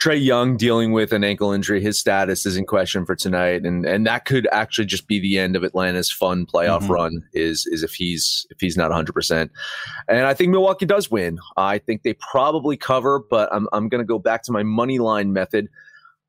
Trae 0.00 0.22
Young 0.22 0.56
dealing 0.56 0.92
with 0.92 1.12
an 1.12 1.22
ankle 1.22 1.52
injury. 1.52 1.82
His 1.82 2.00
status 2.00 2.46
is 2.46 2.56
in 2.56 2.64
question 2.64 3.04
for 3.04 3.14
tonight, 3.14 3.66
and 3.66 3.84
and 3.84 4.06
that 4.06 4.24
could 4.24 4.48
actually 4.50 4.86
just 4.86 5.06
be 5.06 5.20
the 5.20 5.38
end 5.38 5.56
of 5.56 5.62
Atlanta's 5.62 6.10
fun 6.10 6.46
playoff 6.46 6.80
mm-hmm. 6.80 6.92
run. 6.92 7.22
Is 7.34 7.66
is 7.66 7.82
if 7.82 7.92
he's 7.92 8.46
if 8.50 8.58
he's 8.60 8.78
not 8.78 8.88
100. 8.88 9.12
percent 9.12 9.50
And 10.08 10.26
I 10.26 10.32
think 10.32 10.50
Milwaukee 10.50 10.86
does 10.86 11.10
win. 11.10 11.38
I 11.58 11.78
think 11.78 12.02
they 12.02 12.14
probably 12.14 12.78
cover, 12.78 13.20
but 13.30 13.50
I'm 13.52 13.68
I'm 13.72 13.90
going 13.90 14.00
to 14.00 14.06
go 14.06 14.18
back 14.18 14.42
to 14.44 14.52
my 14.52 14.62
money 14.62 14.98
line 14.98 15.34
method. 15.34 15.68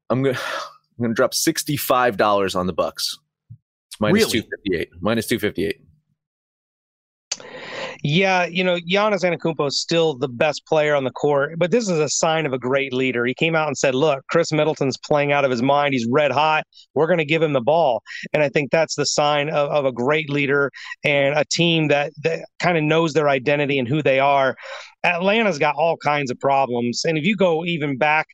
I'm 0.10 0.22
gonna 0.22 0.38
I'm 1.00 1.04
gonna 1.04 1.14
drop 1.14 1.34
sixty 1.34 1.78
five 1.78 2.18
dollars 2.18 2.56
on 2.56 2.68
the 2.68 2.74
Bucks. 2.74 3.18
Minus 4.02 4.26
really? 4.26 4.42
two 4.42 4.50
fifty 4.50 4.82
eight. 4.82 4.90
Minus 5.00 5.28
two 5.28 5.40
fifty 5.40 5.66
eight. 5.66 5.82
Yeah, 8.04 8.46
you 8.46 8.64
know, 8.64 8.78
Giannis 8.78 9.24
Antetokounmpo 9.24 9.68
is 9.68 9.80
still 9.80 10.16
the 10.16 10.28
best 10.28 10.66
player 10.66 10.96
on 10.96 11.04
the 11.04 11.12
court, 11.12 11.60
but 11.60 11.70
this 11.70 11.88
is 11.88 12.00
a 12.00 12.10
sign 12.10 12.48
of 12.48 12.54
a 12.54 12.58
great 12.58 12.94
leader. 12.94 13.26
He 13.26 13.36
came 13.36 13.56
out 13.56 13.68
and 13.68 13.78
said, 13.78 13.94
"Look, 13.94 14.26
Khris 14.32 14.52
Middleton's 14.52 14.98
playing 14.98 15.32
out 15.32 15.46
of 15.46 15.52
his 15.52 15.62
mind. 15.62 15.94
He's 15.94 16.08
red 16.10 16.32
hot. 16.32 16.64
We're 16.96 17.06
going 17.06 17.20
to 17.20 17.26
give 17.26 17.44
him 17.44 17.54
the 17.54 17.62
ball." 17.62 18.02
And 18.34 18.42
I 18.42 18.50
think 18.50 18.72
that's 18.72 18.96
the 18.96 19.06
sign 19.06 19.50
of, 19.50 19.70
of 19.70 19.86
a 19.86 19.92
great 19.92 20.30
leader 20.30 20.72
and 21.04 21.38
a 21.38 21.46
team 21.46 21.90
that, 21.90 22.12
that 22.24 22.46
kind 22.60 22.78
of 22.78 22.84
knows 22.84 23.14
their 23.14 23.30
identity 23.30 23.78
and 23.78 23.88
who 23.88 24.02
they 24.02 24.20
are. 24.20 24.56
Atlanta's 25.04 25.58
got 25.58 25.76
all 25.76 25.98
kinds 25.98 26.30
of 26.30 26.40
problems. 26.40 27.04
And 27.06 27.18
if 27.18 27.24
you 27.24 27.36
go 27.36 27.66
even 27.66 27.98
back 27.98 28.28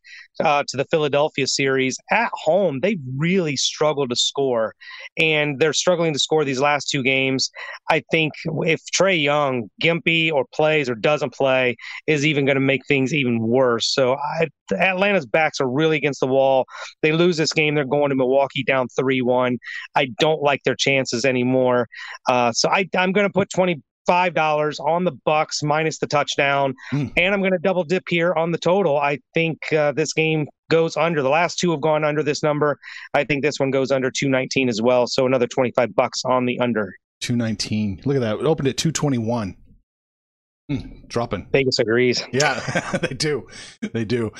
uh, 0.44 0.64
to 0.68 0.78
the 0.78 0.86
Philadelphia 0.86 1.48
series 1.48 1.98
at 2.12 2.30
home, 2.34 2.80
they 2.82 2.98
really 3.16 3.56
struggled 3.56 4.10
to 4.10 4.16
score. 4.16 4.74
And 5.18 5.60
they're 5.60 5.74
struggling 5.74 6.14
to 6.14 6.20
score 6.20 6.44
these 6.44 6.60
last 6.60 6.90
two 6.90 7.04
games. 7.04 7.50
I 7.90 8.04
think 8.12 8.34
if 8.46 8.82
Trae 8.94 9.22
Young, 9.22 9.70
Gimpy, 9.82 10.32
or 10.32 10.46
plays 10.54 10.90
or 10.90 10.96
doesn't 10.96 11.34
play, 11.34 11.78
is 12.06 12.26
even 12.26 12.46
going 12.46 12.56
to 12.56 12.62
make 12.62 12.86
things 12.88 13.14
even 13.14 13.40
worse. 13.40 13.94
So 13.94 14.16
I, 14.16 14.48
Atlanta's 14.78 15.26
backs 15.26 15.62
are 15.62 15.70
really 15.70 15.98
against 15.98 16.20
the 16.20 16.28
wall. 16.28 16.66
They 17.02 17.14
lose 17.14 17.38
this 17.38 17.54
game, 17.54 17.76
they're 17.76 17.86
going 17.86 18.10
to 18.10 18.16
Milwaukee 18.16 18.64
down 18.64 18.88
3 18.90 19.22
1. 19.22 19.58
I 19.96 20.08
don't 20.20 20.42
like 20.42 20.62
their 20.64 20.76
chances 20.76 21.26
anymore. 21.26 21.88
Uh, 22.28 22.52
so 22.52 22.70
I, 22.70 22.90
I'm 22.98 23.14
going 23.14 23.28
to 23.28 23.34
put 23.34 23.50
20 23.50 23.82
five 24.08 24.34
dollars 24.34 24.80
on 24.80 25.04
the 25.04 25.12
Bucks 25.12 25.62
minus 25.62 26.00
the 26.00 26.08
touchdown, 26.08 26.74
mm. 26.92 27.12
and 27.16 27.34
I'm 27.34 27.42
going 27.42 27.52
to 27.52 27.60
double 27.60 27.84
dip 27.84 28.04
here 28.08 28.34
on 28.34 28.52
the 28.52 28.58
total. 28.58 28.98
I 28.98 29.20
think 29.34 29.60
uh, 29.74 29.92
this 29.92 30.14
game 30.14 30.48
goes 30.72 30.98
under. 30.98 31.22
The 31.22 31.30
last 31.30 31.60
two 31.60 31.72
have 31.72 31.82
gone 31.82 32.04
under 32.04 32.24
this 32.24 32.42
number. 32.42 32.80
I 33.14 33.24
think 33.24 33.44
this 33.44 33.60
one 33.60 33.72
goes 33.72 33.92
under 33.92 34.10
219 34.10 34.70
as 34.70 34.82
well. 34.82 35.08
So 35.08 35.26
another 35.26 35.48
25 35.48 35.96
bucks 35.96 36.24
on 36.26 36.46
the 36.46 36.60
under. 36.60 36.94
219. 37.22 38.02
Look 38.06 38.16
at 38.16 38.20
that. 38.22 38.40
It 38.40 38.46
opened 38.46 38.68
at 38.68 38.78
221. 38.78 39.56
Mm, 40.70 41.08
dropping. 41.08 41.48
Vegas 41.52 41.80
agrees. 41.80 42.24
Yeah, 42.34 42.60
they 43.02 43.16
do. 43.16 43.48
They 43.94 44.04
do. 44.04 44.32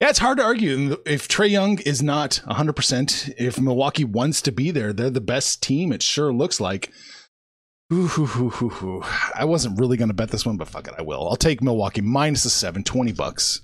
Yeah, 0.00 0.08
it's 0.08 0.18
hard 0.18 0.38
to 0.38 0.44
argue. 0.44 0.96
If 1.06 1.28
Trae 1.28 1.48
Young 1.48 1.78
is 1.78 2.02
not 2.02 2.42
100%, 2.48 3.34
if 3.38 3.60
Milwaukee 3.60 4.04
wants 4.04 4.42
to 4.42 4.52
be 4.52 4.72
there, 4.72 4.92
they're 4.92 5.10
the 5.10 5.20
best 5.20 5.62
team, 5.62 5.92
it 5.92 6.02
sure 6.02 6.32
looks 6.32 6.60
like. 6.60 6.92
Ooh, 7.92 9.02
I 9.34 9.44
wasn't 9.44 9.78
really 9.78 9.96
going 9.96 10.08
to 10.08 10.14
bet 10.14 10.30
this 10.30 10.44
one, 10.44 10.56
but 10.56 10.66
fuck 10.66 10.88
it, 10.88 10.94
I 10.98 11.02
will. 11.02 11.28
I'll 11.28 11.36
take 11.36 11.62
Milwaukee 11.62 12.00
minus 12.00 12.42
the 12.42 12.50
seven, 12.50 12.82
20 12.82 13.12
bucks. 13.12 13.60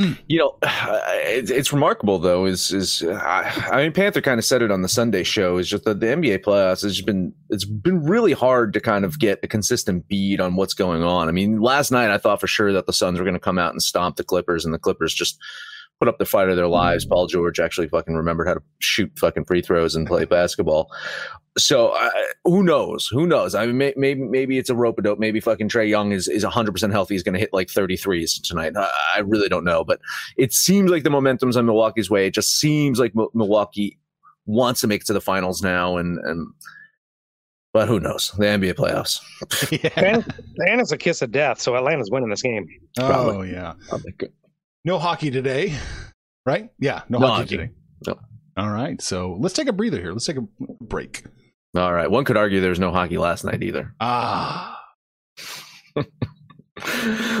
Hmm. 0.00 0.12
You 0.28 0.38
know, 0.38 0.58
it's, 0.62 1.72
remarkable 1.72 2.18
though. 2.18 2.46
Is 2.46 2.72
is 2.72 3.02
I 3.02 3.82
mean, 3.82 3.92
Panther 3.92 4.22
kind 4.22 4.38
of 4.38 4.44
said 4.44 4.62
it 4.62 4.70
on 4.70 4.80
the 4.80 4.88
Sunday 4.88 5.24
show. 5.24 5.58
Is 5.58 5.68
just 5.68 5.84
that 5.84 6.00
the 6.00 6.06
NBA 6.06 6.38
playoffs 6.38 6.82
has 6.82 6.94
just 6.94 7.06
been 7.06 7.34
it's 7.50 7.66
been 7.66 8.04
really 8.04 8.32
hard 8.32 8.72
to 8.74 8.80
kind 8.80 9.04
of 9.04 9.18
get 9.18 9.40
a 9.42 9.48
consistent 9.48 10.08
bead 10.08 10.40
on 10.40 10.56
what's 10.56 10.72
going 10.72 11.02
on. 11.02 11.28
I 11.28 11.32
mean, 11.32 11.60
last 11.60 11.90
night 11.90 12.10
I 12.10 12.16
thought 12.16 12.40
for 12.40 12.46
sure 12.46 12.72
that 12.72 12.86
the 12.86 12.94
Suns 12.94 13.18
were 13.18 13.24
going 13.24 13.34
to 13.34 13.40
come 13.40 13.58
out 13.58 13.72
and 13.72 13.82
stomp 13.82 14.16
the 14.16 14.24
Clippers, 14.24 14.64
and 14.64 14.72
the 14.72 14.78
Clippers 14.78 15.12
just 15.12 15.38
put 16.00 16.08
up 16.08 16.18
the 16.18 16.24
fight 16.24 16.48
of 16.48 16.56
their 16.56 16.66
lives. 16.66 17.04
Paul 17.04 17.26
George 17.26 17.60
actually 17.60 17.88
fucking 17.88 18.14
remembered 18.14 18.48
how 18.48 18.54
to 18.54 18.62
shoot 18.78 19.12
fucking 19.18 19.44
free 19.44 19.60
throws 19.60 19.94
and 19.94 20.06
play 20.06 20.24
basketball. 20.24 20.90
So 21.58 21.88
uh, 21.88 22.10
who 22.44 22.62
knows? 22.62 23.06
Who 23.08 23.26
knows? 23.26 23.54
I 23.54 23.66
mean, 23.66 23.76
may, 23.76 23.92
maybe 23.96 24.22
maybe 24.22 24.58
it's 24.58 24.70
a 24.70 24.74
rope 24.74 24.98
a 24.98 25.02
dope. 25.02 25.18
Maybe 25.18 25.40
fucking 25.40 25.68
Trae 25.68 25.88
Young 25.88 26.12
is 26.12 26.26
is 26.26 26.42
100 26.42 26.72
percent 26.72 26.92
healthy. 26.92 27.14
He's 27.14 27.22
going 27.22 27.34
to 27.34 27.40
hit 27.40 27.52
like 27.52 27.68
33s 27.68 28.40
tonight. 28.42 28.72
I, 28.76 28.90
I, 29.16 29.18
really 29.18 29.48
don't 29.48 29.64
know, 29.64 29.84
but 29.84 30.00
it 30.38 30.54
seems 30.54 30.90
like 30.90 31.02
the 31.02 31.10
momentum's 31.10 31.56
on 31.56 31.66
Milwaukee's 31.66 32.08
way. 32.08 32.26
It 32.26 32.34
just 32.34 32.58
seems 32.58 32.98
like 32.98 33.12
M- 33.18 33.28
Milwaukee 33.34 33.98
wants 34.46 34.80
to 34.80 34.86
make 34.86 35.02
it 35.02 35.06
to 35.08 35.12
the 35.12 35.20
finals 35.20 35.60
now, 35.60 35.96
and 35.96 36.18
and 36.18 36.48
but 37.72 37.88
who 37.88 38.00
knows? 38.00 38.32
The 38.38 38.46
NBA 38.46 38.74
playoffs. 38.74 39.20
yeah. 39.82 40.22
Atlanta's 40.60 40.92
a 40.92 40.98
kiss 40.98 41.20
of 41.20 41.30
death, 41.30 41.60
so 41.60 41.76
Atlanta's 41.76 42.10
winning 42.10 42.30
this 42.30 42.42
game. 42.42 42.68
Oh 42.98 43.06
Probably. 43.06 43.52
yeah. 43.52 43.74
Probably. 43.88 44.14
No 44.84 44.98
hockey 44.98 45.30
today, 45.30 45.74
right? 46.46 46.70
Yeah, 46.78 47.02
no, 47.08 47.18
no 47.18 47.26
hockey, 47.26 47.40
hockey, 47.40 47.56
today. 47.56 47.70
No. 48.06 48.20
All 48.56 48.70
right, 48.70 49.00
so 49.00 49.36
let's 49.38 49.54
take 49.54 49.68
a 49.68 49.72
breather 49.72 50.00
here. 50.00 50.12
Let's 50.12 50.26
take 50.26 50.36
a 50.38 50.46
break. 50.80 51.24
All 51.76 51.92
right. 51.92 52.10
One 52.10 52.24
could 52.24 52.36
argue 52.36 52.60
there's 52.60 52.80
no 52.80 52.90
hockey 52.90 53.16
last 53.16 53.44
night 53.44 53.62
either. 53.62 53.94
Ah. 54.00 54.80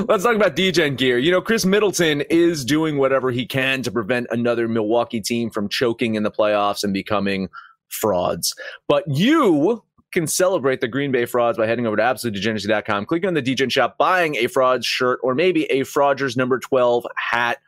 Let's 0.06 0.22
talk 0.22 0.36
about 0.36 0.54
DGen 0.54 0.96
gear. 0.98 1.18
You 1.18 1.30
know, 1.32 1.40
Khris 1.40 1.64
Middleton 1.64 2.20
is 2.22 2.64
doing 2.64 2.98
whatever 2.98 3.30
he 3.30 3.46
can 3.46 3.82
to 3.82 3.90
prevent 3.90 4.26
another 4.30 4.68
Milwaukee 4.68 5.20
team 5.20 5.50
from 5.50 5.68
choking 5.68 6.14
in 6.14 6.22
the 6.22 6.30
playoffs 6.30 6.84
and 6.84 6.92
becoming 6.92 7.48
frauds. 7.88 8.54
But 8.86 9.04
you 9.08 9.82
can 10.12 10.26
celebrate 10.26 10.80
the 10.80 10.88
Green 10.88 11.12
Bay 11.12 11.24
frauds 11.24 11.56
by 11.56 11.66
heading 11.66 11.86
over 11.86 11.96
to 11.96 12.02
absolutedegeneracy.com, 12.02 13.06
clicking 13.06 13.28
on 13.28 13.34
the 13.34 13.42
DGen 13.42 13.70
shop, 13.70 13.96
buying 13.98 14.36
a 14.36 14.46
frauds 14.46 14.86
shirt 14.86 15.20
or 15.22 15.34
maybe 15.34 15.64
a 15.64 15.80
Frauders 15.80 16.36
number 16.36 16.58
12 16.58 17.06
hat. 17.16 17.58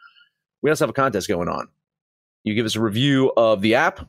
We 0.62 0.70
also 0.70 0.84
have 0.84 0.90
a 0.90 0.94
contest 0.94 1.28
going 1.28 1.48
on. 1.48 1.68
You 2.44 2.54
give 2.54 2.66
us 2.66 2.76
a 2.76 2.80
review 2.80 3.32
of 3.36 3.60
the 3.60 3.74
app, 3.74 4.06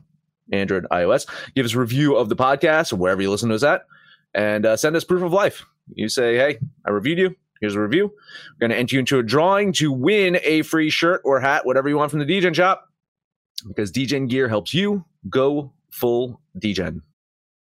Android, 0.52 0.86
iOS. 0.90 1.28
Give 1.54 1.64
us 1.64 1.74
a 1.74 1.78
review 1.78 2.16
of 2.16 2.28
the 2.28 2.36
podcast 2.36 2.92
wherever 2.92 3.22
you 3.22 3.30
listen 3.30 3.48
to 3.50 3.54
us 3.54 3.62
at, 3.62 3.86
and 4.34 4.66
uh, 4.66 4.76
send 4.76 4.96
us 4.96 5.04
proof 5.04 5.22
of 5.22 5.32
life. 5.32 5.64
You 5.94 6.08
say, 6.08 6.36
hey, 6.36 6.58
I 6.86 6.90
reviewed 6.90 7.18
you. 7.18 7.36
Here's 7.60 7.76
a 7.76 7.80
review. 7.80 8.06
We're 8.06 8.68
going 8.68 8.70
to 8.70 8.76
enter 8.76 8.96
you 8.96 9.00
into 9.00 9.18
a 9.18 9.22
drawing 9.22 9.72
to 9.74 9.92
win 9.92 10.38
a 10.42 10.62
free 10.62 10.90
shirt 10.90 11.22
or 11.24 11.40
hat, 11.40 11.64
whatever 11.64 11.88
you 11.88 11.96
want 11.96 12.10
from 12.10 12.20
the 12.20 12.26
DGen 12.26 12.54
shop, 12.54 12.90
because 13.68 13.92
DGen 13.92 14.28
gear 14.28 14.48
helps 14.48 14.74
you 14.74 15.04
go 15.30 15.72
full 15.90 16.40
DGen. 16.58 17.00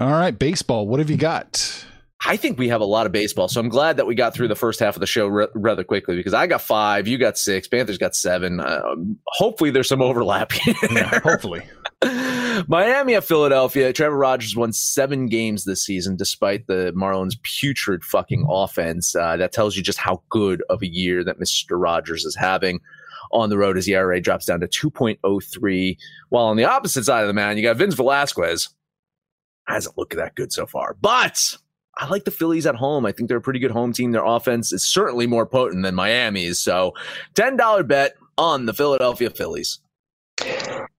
All 0.00 0.12
right, 0.12 0.36
baseball. 0.36 0.86
What 0.86 1.00
have 1.00 1.10
you 1.10 1.16
got? 1.16 1.84
I 2.24 2.36
think 2.36 2.58
we 2.58 2.68
have 2.68 2.80
a 2.80 2.84
lot 2.84 3.06
of 3.06 3.12
baseball, 3.12 3.48
so 3.48 3.60
I'm 3.60 3.68
glad 3.68 3.96
that 3.96 4.06
we 4.06 4.14
got 4.14 4.34
through 4.34 4.48
the 4.48 4.56
first 4.56 4.80
half 4.80 4.96
of 4.96 5.00
the 5.00 5.06
show 5.06 5.26
re- 5.26 5.48
rather 5.54 5.82
quickly 5.82 6.16
because 6.16 6.34
I 6.34 6.46
got 6.46 6.62
five, 6.62 7.06
you 7.08 7.16
got 7.16 7.38
six, 7.38 7.66
Panthers 7.68 7.98
got 7.98 8.14
seven. 8.14 8.60
Um, 8.60 9.18
hopefully, 9.26 9.70
there's 9.70 9.88
some 9.88 10.02
overlap. 10.02 10.52
yeah, 10.90 11.20
hopefully. 11.20 11.62
Miami 12.68 13.14
at 13.14 13.24
Philadelphia. 13.24 13.92
Trevor 13.92 14.16
Rogers 14.16 14.56
won 14.56 14.72
seven 14.72 15.26
games 15.26 15.64
this 15.64 15.84
season, 15.84 16.16
despite 16.16 16.66
the 16.66 16.92
Marlins' 16.96 17.40
putrid 17.42 18.04
fucking 18.04 18.46
offense. 18.48 19.16
Uh, 19.16 19.36
that 19.36 19.52
tells 19.52 19.76
you 19.76 19.82
just 19.82 19.98
how 19.98 20.22
good 20.28 20.62
of 20.68 20.82
a 20.82 20.88
year 20.88 21.24
that 21.24 21.40
Mr. 21.40 21.80
Rogers 21.80 22.24
is 22.24 22.36
having 22.36 22.80
on 23.32 23.48
the 23.48 23.58
road. 23.58 23.76
His 23.76 23.88
ERA 23.88 24.20
drops 24.20 24.46
down 24.46 24.60
to 24.60 24.68
2.03. 24.68 25.96
While 26.30 26.46
on 26.46 26.56
the 26.56 26.64
opposite 26.64 27.04
side 27.04 27.22
of 27.22 27.28
the 27.28 27.34
mound, 27.34 27.58
you 27.58 27.64
got 27.64 27.76
Vince 27.76 27.94
Velasquez. 27.94 28.68
Hasn't 29.68 29.96
looked 29.98 30.16
that 30.16 30.34
good 30.34 30.52
so 30.52 30.66
far, 30.66 30.96
but 31.00 31.56
I 31.98 32.08
like 32.08 32.24
the 32.24 32.30
Phillies 32.30 32.66
at 32.66 32.74
home. 32.74 33.04
I 33.04 33.12
think 33.12 33.28
they're 33.28 33.38
a 33.38 33.42
pretty 33.42 33.58
good 33.58 33.70
home 33.70 33.92
team. 33.92 34.12
Their 34.12 34.24
offense 34.24 34.72
is 34.72 34.86
certainly 34.86 35.26
more 35.26 35.44
potent 35.46 35.82
than 35.82 35.94
Miami's. 35.94 36.58
So, 36.58 36.94
$10 37.34 37.86
bet 37.86 38.16
on 38.38 38.66
the 38.66 38.72
Philadelphia 38.72 39.30
Phillies. 39.30 39.80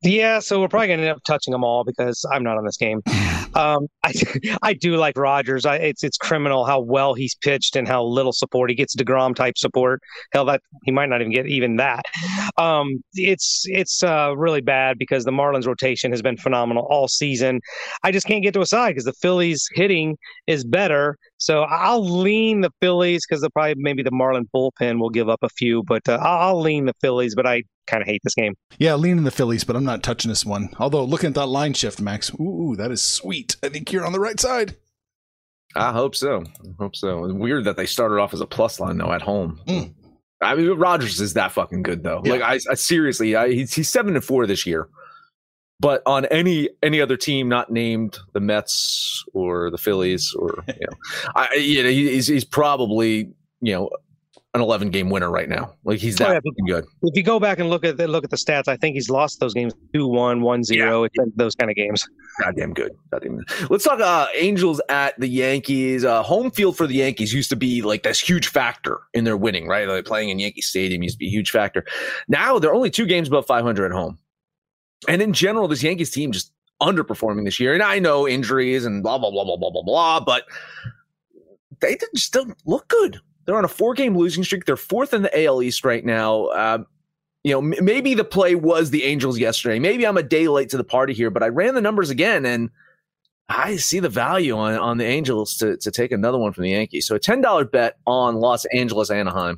Yeah, 0.01 0.39
so 0.39 0.61
we're 0.61 0.69
probably 0.69 0.87
going 0.87 0.99
to 0.99 1.07
end 1.07 1.15
up 1.17 1.23
touching 1.27 1.51
them 1.51 1.63
all 1.63 1.83
because 1.83 2.25
I'm 2.31 2.41
not 2.43 2.57
on 2.57 2.65
this 2.65 2.77
game. 2.77 3.01
Um, 3.55 3.87
I 4.03 4.13
I 4.61 4.73
do 4.73 4.95
like 4.95 5.17
Rogers. 5.17 5.65
I, 5.65 5.77
it's 5.77 6.03
it's 6.03 6.17
criminal 6.17 6.65
how 6.65 6.79
well 6.79 7.15
he's 7.15 7.33
pitched 7.33 7.75
and 7.75 7.87
how 7.87 8.03
little 8.03 8.31
support 8.31 8.69
he 8.69 8.75
gets. 8.75 8.95
Degrom 8.95 9.35
type 9.35 9.57
support. 9.57 10.01
Hell, 10.33 10.45
that 10.45 10.61
he 10.83 10.91
might 10.91 11.09
not 11.09 11.21
even 11.21 11.33
get 11.33 11.47
even 11.47 11.77
that. 11.77 12.03
Um, 12.59 13.03
it's 13.13 13.63
it's 13.65 14.03
uh, 14.03 14.35
really 14.37 14.61
bad 14.61 14.99
because 14.99 15.25
the 15.25 15.31
Marlins 15.31 15.65
rotation 15.65 16.11
has 16.11 16.21
been 16.21 16.37
phenomenal 16.37 16.85
all 16.91 17.07
season. 17.07 17.59
I 18.03 18.11
just 18.11 18.27
can't 18.27 18.43
get 18.43 18.53
to 18.53 18.61
a 18.61 18.67
side 18.67 18.91
because 18.91 19.05
the 19.05 19.13
Phillies 19.13 19.67
hitting 19.73 20.15
is 20.45 20.63
better. 20.63 21.17
So 21.37 21.63
I'll 21.63 22.05
lean 22.05 22.61
the 22.61 22.71
Phillies 22.81 23.25
because 23.27 23.41
the 23.41 23.49
probably 23.49 23.75
maybe 23.77 24.03
the 24.03 24.11
Marlin 24.11 24.47
bullpen 24.53 24.99
will 24.99 25.09
give 25.09 25.27
up 25.27 25.39
a 25.41 25.49
few, 25.49 25.83
but 25.83 26.07
uh, 26.07 26.19
I'll 26.21 26.61
lean 26.61 26.85
the 26.85 26.95
Phillies. 27.01 27.33
But 27.33 27.47
I 27.47 27.63
kind 27.89 28.01
of 28.01 28.07
hate 28.07 28.21
this 28.23 28.35
game. 28.35 28.55
Yeah, 28.77 28.95
leaning 28.95 29.23
the 29.23 29.31
Phillies, 29.31 29.63
but 29.63 29.75
I'm 29.75 29.83
not 29.83 30.03
touching 30.03 30.29
this 30.29 30.45
one. 30.45 30.69
Although 30.79 31.03
looking 31.03 31.29
at 31.29 31.35
that 31.35 31.47
line 31.47 31.73
shift, 31.73 31.99
Max, 31.99 32.31
ooh, 32.39 32.75
that 32.77 32.91
is 32.91 33.01
sweet. 33.01 33.55
I 33.63 33.69
think 33.69 33.91
you're 33.91 34.05
on 34.05 34.13
the 34.13 34.19
right 34.19 34.39
side. 34.39 34.75
I 35.75 35.91
hope 35.91 36.15
so. 36.15 36.43
I 36.43 36.67
hope 36.79 36.95
so. 36.95 37.31
Weird 37.33 37.65
that 37.65 37.77
they 37.77 37.85
started 37.85 38.19
off 38.19 38.33
as 38.33 38.41
a 38.41 38.47
plus 38.47 38.79
line 38.79 38.97
though 38.97 39.11
at 39.11 39.21
home. 39.21 39.61
Mm. 39.67 39.93
I 40.41 40.55
mean, 40.55 40.71
Rogers 40.71 41.19
is 41.19 41.33
that 41.33 41.51
fucking 41.51 41.83
good 41.83 42.03
though. 42.03 42.21
Yeah. 42.23 42.31
Like 42.33 42.41
I, 42.41 42.59
I 42.71 42.75
seriously, 42.75 43.35
I, 43.35 43.49
he's, 43.49 43.73
he's 43.73 43.89
seven 43.89 44.15
and 44.15 44.23
four 44.23 44.47
this 44.47 44.65
year. 44.65 44.87
But 45.81 46.01
on 46.05 46.25
any 46.25 46.69
any 46.83 46.99
other 46.99 47.15
team 47.15 47.47
not 47.47 47.71
named 47.71 48.17
the 48.33 48.41
Mets 48.41 49.23
or 49.33 49.69
the 49.69 49.77
Phillies 49.77 50.33
or 50.37 50.63
you 50.67 50.73
know, 50.73 50.97
I, 51.35 51.53
you 51.55 51.83
know 51.83 51.89
he's 51.89 52.27
he's 52.27 52.43
probably 52.43 53.31
you 53.61 53.73
know 53.73 53.89
an 54.55 54.61
11 54.61 54.89
game 54.89 55.09
winner 55.09 55.29
right 55.29 55.47
now. 55.47 55.73
Like 55.83 55.99
he's 55.99 56.17
that 56.17 56.29
oh, 56.29 56.33
yeah, 56.33 56.75
good. 56.81 56.85
If 57.03 57.15
you 57.15 57.23
go 57.23 57.39
back 57.39 57.59
and 57.59 57.69
look 57.69 57.85
at 57.85 57.97
the, 57.97 58.07
look 58.07 58.23
at 58.23 58.31
the 58.31 58.37
stats, 58.37 58.67
I 58.67 58.77
think 58.77 58.95
he's 58.95 59.09
lost 59.09 59.39
those 59.39 59.53
games 59.53 59.73
2-1, 59.93 60.41
1-0, 60.41 61.09
yeah. 61.15 61.23
those 61.35 61.53
kind 61.55 61.69
of 61.69 61.75
games. 61.75 62.07
Goddamn 62.41 62.73
good. 62.73 62.91
Goddamn 63.11 63.37
good. 63.37 63.69
Let's 63.69 63.83
talk 63.83 63.99
uh, 63.99 64.27
Angels 64.35 64.81
at 64.89 65.19
the 65.19 65.27
Yankees. 65.27 66.03
Uh, 66.03 66.23
home 66.23 66.49
field 66.49 66.77
for 66.77 66.87
the 66.87 66.95
Yankees 66.95 67.31
used 67.31 67.49
to 67.51 67.55
be 67.55 67.83
like 67.83 68.01
this 68.01 68.19
huge 68.19 68.47
factor 68.47 69.01
in 69.13 69.23
their 69.23 69.37
winning, 69.37 69.67
right? 69.67 69.87
Like 69.87 70.05
playing 70.05 70.29
in 70.29 70.39
Yankee 70.39 70.61
Stadium 70.61 71.03
used 71.03 71.15
to 71.15 71.19
be 71.19 71.27
a 71.27 71.31
huge 71.31 71.51
factor. 71.51 71.85
Now 72.27 72.57
they're 72.57 72.73
only 72.73 72.89
two 72.89 73.05
games 73.05 73.27
above 73.27 73.45
500 73.45 73.85
at 73.85 73.91
home. 73.91 74.17
And 75.07 75.21
in 75.21 75.31
general, 75.31 75.67
this 75.67 75.83
Yankees 75.83 76.09
team 76.09 76.31
just 76.31 76.51
underperforming 76.81 77.45
this 77.45 77.59
year. 77.59 77.73
And 77.73 77.83
I 77.83 77.99
know 77.99 78.27
injuries 78.27 78.85
and 78.85 79.03
blah, 79.03 79.17
blah, 79.19 79.29
blah, 79.29 79.43
blah, 79.43 79.57
blah, 79.57 79.69
blah, 79.69 79.83
blah, 79.83 80.19
but 80.19 80.45
they 81.81 81.97
just 82.15 82.33
don't 82.33 82.57
look 82.65 82.87
good. 82.87 83.19
They're 83.49 83.57
on 83.57 83.65
a 83.65 83.67
four 83.67 83.95
game 83.95 84.15
losing 84.15 84.43
streak. 84.43 84.65
They're 84.65 84.77
fourth 84.77 85.11
in 85.11 85.23
the 85.23 85.45
AL 85.45 85.63
East 85.63 85.83
right 85.83 86.05
now. 86.05 86.45
Uh, 86.45 86.83
you 87.43 87.51
know, 87.51 87.57
m- 87.57 87.83
maybe 87.83 88.13
the 88.13 88.23
play 88.23 88.53
was 88.53 88.91
the 88.91 89.03
Angels 89.05 89.39
yesterday. 89.39 89.79
Maybe 89.79 90.05
I'm 90.05 90.17
a 90.17 90.21
day 90.21 90.47
late 90.47 90.69
to 90.69 90.77
the 90.77 90.83
party 90.83 91.15
here, 91.15 91.31
but 91.31 91.41
I 91.41 91.47
ran 91.47 91.73
the 91.73 91.81
numbers 91.81 92.11
again 92.11 92.45
and 92.45 92.69
I 93.49 93.77
see 93.77 93.99
the 93.99 94.07
value 94.07 94.55
on, 94.55 94.75
on 94.75 94.99
the 94.99 95.05
Angels 95.05 95.57
to, 95.57 95.77
to 95.77 95.89
take 95.89 96.11
another 96.11 96.37
one 96.37 96.53
from 96.53 96.61
the 96.61 96.69
Yankees. 96.69 97.07
So 97.07 97.15
a 97.15 97.19
$10 97.19 97.71
bet 97.71 97.97
on 98.05 98.35
Los 98.35 98.65
Angeles 98.65 99.09
Anaheim. 99.09 99.57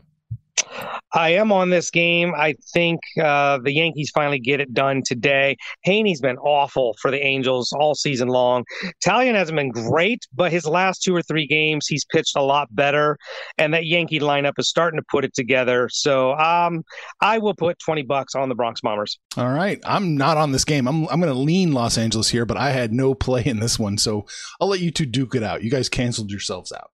I 1.13 1.31
am 1.31 1.51
on 1.51 1.69
this 1.69 1.89
game. 1.89 2.33
I 2.35 2.55
think 2.73 3.01
uh, 3.21 3.59
the 3.63 3.71
Yankees 3.71 4.11
finally 4.13 4.39
get 4.39 4.59
it 4.59 4.73
done 4.73 5.01
today. 5.05 5.57
Heaney's 5.85 6.21
been 6.21 6.37
awful 6.37 6.95
for 7.01 7.11
the 7.11 7.21
Angels 7.21 7.73
all 7.73 7.95
season 7.95 8.29
long. 8.29 8.63
Taillon 9.05 9.35
hasn't 9.35 9.57
been 9.57 9.71
great, 9.71 10.25
but 10.33 10.51
his 10.51 10.65
last 10.65 11.03
two 11.03 11.15
or 11.15 11.21
three 11.21 11.47
games, 11.47 11.87
he's 11.87 12.05
pitched 12.05 12.35
a 12.35 12.41
lot 12.41 12.73
better. 12.73 13.17
And 13.57 13.73
that 13.73 13.85
Yankee 13.85 14.19
lineup 14.19 14.53
is 14.57 14.69
starting 14.69 14.99
to 14.99 15.05
put 15.11 15.25
it 15.25 15.33
together. 15.33 15.89
So 15.91 16.33
um, 16.33 16.83
I 17.19 17.39
will 17.39 17.55
put 17.55 17.77
20 17.79 18.03
bucks 18.03 18.35
on 18.35 18.49
the 18.49 18.55
Bronx 18.55 18.81
Bombers. 18.81 19.19
All 19.37 19.49
right. 19.49 19.79
I'm 19.83 20.15
not 20.15 20.37
on 20.37 20.51
this 20.51 20.65
game. 20.65 20.87
I'm, 20.87 21.07
I'm 21.09 21.19
going 21.19 21.33
to 21.33 21.39
lean 21.39 21.73
Los 21.73 21.97
Angeles 21.97 22.29
here, 22.29 22.45
but 22.45 22.57
I 22.57 22.71
had 22.71 22.93
no 22.93 23.13
play 23.21 23.43
in 23.45 23.59
this 23.59 23.77
one. 23.77 23.97
So 23.97 24.25
I'll 24.59 24.69
let 24.69 24.79
you 24.79 24.91
two 24.91 25.05
duke 25.05 25.35
it 25.35 25.43
out. 25.43 25.63
You 25.63 25.69
guys 25.69 25.89
canceled 25.89 26.31
yourselves 26.31 26.71
out. 26.71 26.91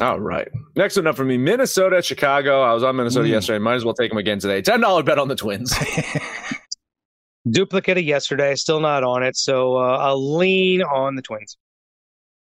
All 0.00 0.20
right. 0.20 0.48
Next 0.76 0.96
one 0.96 1.06
up 1.06 1.16
for 1.16 1.24
me 1.24 1.36
Minnesota, 1.36 2.02
Chicago. 2.02 2.62
I 2.62 2.72
was 2.72 2.82
on 2.82 2.96
Minnesota 2.96 3.28
mm. 3.28 3.32
yesterday. 3.32 3.58
Might 3.58 3.74
as 3.74 3.84
well 3.84 3.94
take 3.94 4.10
them 4.10 4.18
again 4.18 4.38
today. 4.38 4.62
$10 4.62 5.04
bet 5.04 5.18
on 5.18 5.28
the 5.28 5.36
Twins. 5.36 5.74
Duplicate 7.50 7.98
of 7.98 8.04
yesterday. 8.04 8.54
Still 8.54 8.80
not 8.80 9.04
on 9.04 9.22
it. 9.22 9.36
So 9.36 9.76
uh, 9.76 9.96
I'll 9.98 10.36
lean 10.36 10.82
on 10.82 11.16
the 11.16 11.22
Twins. 11.22 11.56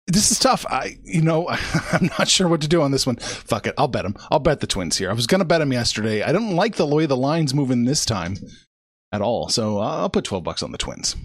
This 0.07 0.31
is 0.31 0.39
tough. 0.39 0.65
I, 0.67 0.97
you 1.03 1.21
know, 1.21 1.47
I'm 1.91 2.09
not 2.17 2.27
sure 2.27 2.47
what 2.47 2.61
to 2.61 2.67
do 2.67 2.81
on 2.81 2.91
this 2.91 3.05
one. 3.05 3.17
Fuck 3.17 3.67
it. 3.67 3.75
I'll 3.77 3.87
bet 3.87 4.03
them. 4.03 4.15
I'll 4.31 4.39
bet 4.39 4.59
the 4.59 4.67
Twins 4.67 4.97
here. 4.97 5.09
I 5.09 5.13
was 5.13 5.27
going 5.27 5.39
to 5.39 5.45
bet 5.45 5.59
them 5.59 5.71
yesterday. 5.71 6.23
I 6.23 6.31
don't 6.31 6.55
like 6.55 6.75
the 6.75 6.87
way 6.87 7.05
the 7.05 7.17
line's 7.17 7.53
moving 7.53 7.85
this 7.85 8.05
time 8.05 8.37
at 9.11 9.21
all. 9.21 9.49
So 9.49 9.77
I'll 9.77 10.09
put 10.09 10.25
12 10.25 10.43
bucks 10.43 10.63
on 10.63 10.71
the 10.71 10.77
Twins. 10.77 11.15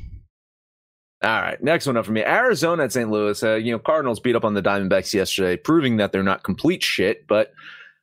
All 1.24 1.40
right, 1.40 1.62
next 1.62 1.86
one 1.86 1.96
up 1.96 2.04
for 2.04 2.12
me. 2.12 2.22
Arizona 2.22 2.84
at 2.84 2.92
St. 2.92 3.10
Louis. 3.10 3.42
Uh, 3.42 3.54
you 3.54 3.72
know, 3.72 3.78
Cardinals 3.78 4.20
beat 4.20 4.36
up 4.36 4.44
on 4.44 4.52
the 4.52 4.60
Diamondbacks 4.60 5.14
yesterday, 5.14 5.56
proving 5.56 5.96
that 5.96 6.12
they're 6.12 6.22
not 6.22 6.42
complete 6.42 6.82
shit, 6.82 7.26
but 7.26 7.54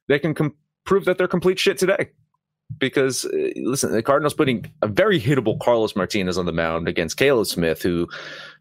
they 0.08 0.18
can 0.18 0.34
com- 0.34 0.56
prove 0.86 1.06
that 1.06 1.20
they're 1.20 1.28
complete 1.28 1.60
shit 1.60 1.78
today. 1.78 2.10
Because 2.80 3.26
uh, 3.26 3.50
listen, 3.58 3.92
the 3.92 4.02
Cardinals 4.02 4.34
putting 4.34 4.66
a 4.82 4.88
very 4.88 5.22
hittable 5.22 5.60
Carlos 5.60 5.96
Martinez 5.96 6.40
on 6.40 6.48
the 6.48 6.52
mound 6.52 6.88
against 6.88 7.18
Caleb 7.18 7.46
Smith, 7.46 7.84
who 7.84 8.08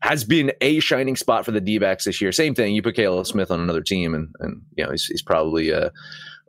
has 0.02 0.24
been 0.24 0.52
a 0.60 0.78
shining 0.80 1.16
spot 1.16 1.46
for 1.46 1.52
the 1.52 1.60
D-backs 1.60 2.04
this 2.04 2.20
year. 2.20 2.30
Same 2.30 2.54
thing, 2.54 2.74
you 2.74 2.82
put 2.82 2.96
Caleb 2.96 3.26
Smith 3.26 3.50
on 3.50 3.60
another 3.60 3.82
team, 3.82 4.14
and 4.14 4.28
and 4.40 4.60
you 4.76 4.84
know 4.84 4.90
he's, 4.90 5.06
he's 5.06 5.22
probably 5.22 5.70
a, 5.70 5.90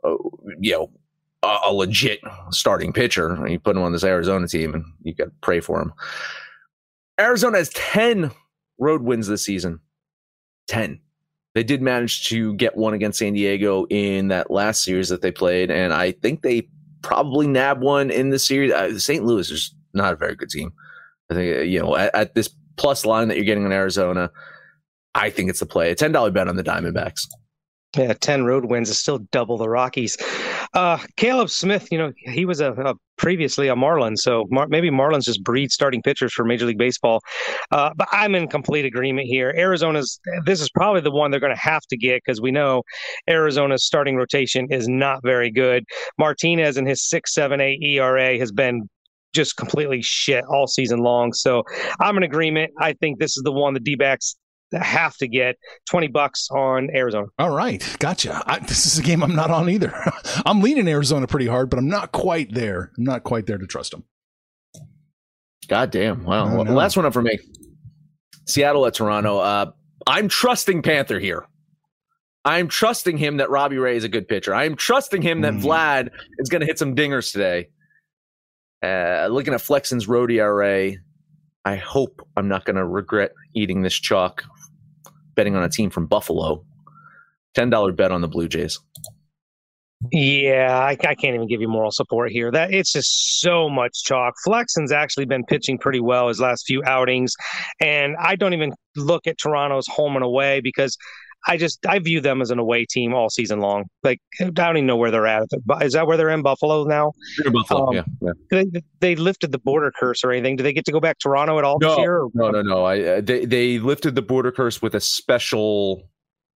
a 0.04 0.14
you 0.60 0.72
know 0.72 0.90
a, 1.42 1.58
a 1.68 1.72
legit 1.72 2.20
starting 2.50 2.92
pitcher. 2.92 3.38
You 3.48 3.58
put 3.58 3.76
him 3.76 3.82
on 3.82 3.92
this 3.92 4.04
Arizona 4.04 4.48
team, 4.48 4.74
and 4.74 4.84
you 5.02 5.14
got 5.14 5.26
to 5.26 5.32
pray 5.40 5.60
for 5.60 5.80
him. 5.80 5.94
Arizona 7.22 7.58
has 7.58 7.70
10 7.70 8.30
road 8.78 9.02
wins 9.02 9.28
this 9.28 9.44
season. 9.44 9.80
10. 10.68 11.00
They 11.54 11.62
did 11.62 11.82
manage 11.82 12.28
to 12.28 12.54
get 12.54 12.76
one 12.76 12.94
against 12.94 13.18
San 13.18 13.34
Diego 13.34 13.86
in 13.90 14.28
that 14.28 14.50
last 14.50 14.82
series 14.82 15.10
that 15.10 15.20
they 15.20 15.30
played, 15.30 15.70
and 15.70 15.92
I 15.92 16.12
think 16.12 16.42
they 16.42 16.68
probably 17.02 17.46
nab 17.46 17.82
one 17.82 18.10
in 18.10 18.30
the 18.30 18.38
series. 18.38 18.72
Uh, 18.72 18.98
St. 18.98 19.24
Louis 19.24 19.50
is 19.50 19.74
not 19.92 20.14
a 20.14 20.16
very 20.16 20.34
good 20.34 20.48
team. 20.48 20.72
I 21.30 21.34
think, 21.34 21.56
uh, 21.56 21.60
you 21.60 21.80
know, 21.80 21.96
at, 21.96 22.14
at, 22.14 22.34
this 22.34 22.48
plus 22.76 23.04
line 23.04 23.28
that 23.28 23.36
you're 23.36 23.44
getting 23.44 23.66
in 23.66 23.72
Arizona, 23.72 24.30
I 25.14 25.28
think 25.28 25.50
it's 25.50 25.60
the 25.60 25.66
play. 25.66 25.90
A 25.90 25.94
$10 25.94 26.32
bet 26.32 26.48
on 26.48 26.56
the 26.56 26.64
Diamondbacks. 26.64 27.26
Yeah, 27.96 28.14
10 28.14 28.44
road 28.44 28.64
wins 28.64 28.88
is 28.88 28.98
still 28.98 29.18
double 29.32 29.58
the 29.58 29.68
Rockies. 29.68 30.16
Uh, 30.72 30.98
Caleb 31.16 31.50
Smith, 31.50 31.88
you 31.92 31.98
know, 31.98 32.10
he 32.16 32.46
was 32.46 32.60
a, 32.60 32.72
a 32.72 32.94
previously 33.18 33.68
a 33.68 33.76
Marlin, 33.76 34.16
so 34.16 34.46
Mar- 34.50 34.68
maybe 34.68 34.90
Marlins 34.90 35.24
just 35.24 35.44
breed 35.44 35.70
starting 35.70 36.00
pitchers 36.00 36.32
for 36.32 36.44
Major 36.44 36.64
League 36.64 36.78
Baseball. 36.78 37.20
Uh, 37.70 37.90
but 37.94 38.08
I'm 38.10 38.34
in 38.34 38.48
complete 38.48 38.86
agreement 38.86 39.26
here. 39.26 39.52
Arizona's, 39.58 40.18
this 40.46 40.62
is 40.62 40.70
probably 40.70 41.02
the 41.02 41.10
one 41.10 41.30
they're 41.30 41.38
going 41.38 41.54
to 41.54 41.60
have 41.60 41.82
to 41.90 41.96
get 41.98 42.22
because 42.24 42.40
we 42.40 42.50
know 42.50 42.82
Arizona's 43.28 43.84
starting 43.84 44.16
rotation 44.16 44.68
is 44.70 44.88
not 44.88 45.20
very 45.22 45.50
good. 45.50 45.84
Martinez 46.18 46.78
and 46.78 46.88
his 46.88 47.02
6.78 47.02 47.82
ERA 47.82 48.38
has 48.38 48.52
been 48.52 48.88
just 49.34 49.56
completely 49.56 50.00
shit 50.02 50.44
all 50.44 50.66
season 50.66 51.00
long. 51.00 51.32
So 51.32 51.62
I'm 52.00 52.16
in 52.16 52.22
agreement. 52.22 52.72
I 52.78 52.94
think 52.94 53.18
this 53.18 53.36
is 53.36 53.42
the 53.42 53.52
one 53.52 53.74
the 53.74 53.80
D 53.80 53.96
backs 53.96 54.36
have 54.80 55.16
to 55.18 55.28
get 55.28 55.56
20 55.90 56.08
bucks 56.08 56.48
on 56.50 56.90
Arizona. 56.94 57.26
All 57.38 57.50
right. 57.50 57.84
Gotcha. 57.98 58.42
I, 58.46 58.58
this 58.60 58.86
is 58.86 58.98
a 58.98 59.02
game 59.02 59.22
I'm 59.22 59.34
not 59.34 59.50
on 59.50 59.68
either. 59.68 59.92
I'm 60.46 60.60
leaning 60.60 60.88
Arizona 60.88 61.26
pretty 61.26 61.46
hard, 61.46 61.70
but 61.70 61.78
I'm 61.78 61.88
not 61.88 62.12
quite 62.12 62.52
there. 62.52 62.92
I'm 62.96 63.04
not 63.04 63.24
quite 63.24 63.46
there 63.46 63.58
to 63.58 63.66
trust 63.66 63.90
them. 63.90 64.04
God 65.68 65.90
damn. 65.90 66.24
Wow. 66.24 66.56
Well, 66.56 66.64
last 66.64 66.96
one 66.96 67.06
up 67.06 67.12
for 67.12 67.22
me 67.22 67.38
Seattle 68.46 68.86
at 68.86 68.94
Toronto. 68.94 69.38
Uh, 69.38 69.70
I'm 70.06 70.28
trusting 70.28 70.82
Panther 70.82 71.18
here. 71.18 71.46
I'm 72.44 72.68
trusting 72.68 73.16
him 73.16 73.36
that 73.36 73.50
Robbie 73.50 73.78
Ray 73.78 73.96
is 73.96 74.04
a 74.04 74.08
good 74.08 74.26
pitcher. 74.26 74.54
I'm 74.54 74.74
trusting 74.74 75.22
him 75.22 75.42
that 75.42 75.54
mm. 75.54 75.62
Vlad 75.62 76.10
is 76.38 76.48
going 76.48 76.60
to 76.60 76.66
hit 76.66 76.78
some 76.78 76.96
dingers 76.96 77.30
today. 77.30 77.68
Uh, 78.82 79.28
looking 79.30 79.54
at 79.54 79.60
Flexen's 79.60 80.08
road 80.08 80.30
ERA, 80.32 80.92
I 81.64 81.76
hope 81.76 82.26
I'm 82.36 82.48
not 82.48 82.64
going 82.64 82.76
to 82.76 82.84
regret 82.84 83.32
eating 83.54 83.82
this 83.82 83.94
chalk 83.94 84.44
betting 85.34 85.56
on 85.56 85.62
a 85.62 85.68
team 85.68 85.90
from 85.90 86.06
Buffalo. 86.06 86.64
$10 87.56 87.96
bet 87.96 88.12
on 88.12 88.20
the 88.20 88.28
Blue 88.28 88.48
Jays. 88.48 88.78
Yeah, 90.10 90.76
I, 90.76 90.90
I, 90.90 91.14
can't 91.14 91.34
even 91.34 91.46
give 91.46 91.60
you 91.60 91.68
moral 91.68 91.92
support 91.92 92.32
here. 92.32 92.50
That 92.50 92.72
it's 92.72 92.92
just 92.92 93.40
so 93.40 93.68
much 93.68 94.02
chalk. 94.02 94.34
Flexen's 94.44 94.90
actually 94.90 95.26
been 95.26 95.44
pitching 95.44 95.78
pretty 95.78 96.00
well 96.00 96.26
his 96.26 96.40
last 96.40 96.64
few 96.66 96.82
outings, 96.84 97.34
and 97.80 98.16
I 98.18 98.34
don't 98.34 98.52
even 98.52 98.72
look 98.96 99.28
at 99.28 99.38
Toronto's 99.38 99.86
home 99.86 100.16
and 100.16 100.24
away 100.24 100.60
because 100.60 100.96
I 101.46 101.56
just 101.56 101.84
I 101.86 101.98
view 101.98 102.20
them 102.20 102.40
as 102.40 102.50
an 102.50 102.58
away 102.58 102.84
team 102.84 103.14
all 103.14 103.28
season 103.28 103.60
long. 103.60 103.84
Like 104.02 104.20
I 104.40 104.50
don't 104.50 104.76
even 104.76 104.86
know 104.86 104.96
where 104.96 105.10
they're 105.10 105.26
at. 105.26 105.48
Is 105.80 105.92
that 105.94 106.06
where 106.06 106.16
they're 106.16 106.30
in 106.30 106.42
Buffalo 106.42 106.84
now? 106.84 107.12
Buffalo, 107.52 107.88
um, 107.88 107.94
yeah. 107.94 108.02
yeah. 108.20 108.32
They, 108.50 108.82
they 109.00 109.16
lifted 109.16 109.52
the 109.52 109.58
border 109.58 109.92
curse 109.98 110.22
or 110.22 110.30
anything? 110.30 110.56
Do 110.56 110.62
they 110.62 110.72
get 110.72 110.84
to 110.84 110.92
go 110.92 111.00
back 111.00 111.18
to 111.18 111.28
Toronto 111.28 111.58
at 111.58 111.64
all 111.64 111.78
no, 111.80 111.88
this 111.88 111.98
year? 111.98 112.22
Or? 112.22 112.28
No, 112.34 112.50
no, 112.50 112.62
no. 112.62 112.84
I 112.84 113.00
uh, 113.00 113.20
they 113.20 113.44
they 113.44 113.78
lifted 113.78 114.14
the 114.14 114.22
border 114.22 114.52
curse 114.52 114.80
with 114.80 114.94
a 114.94 115.00
special 115.00 116.08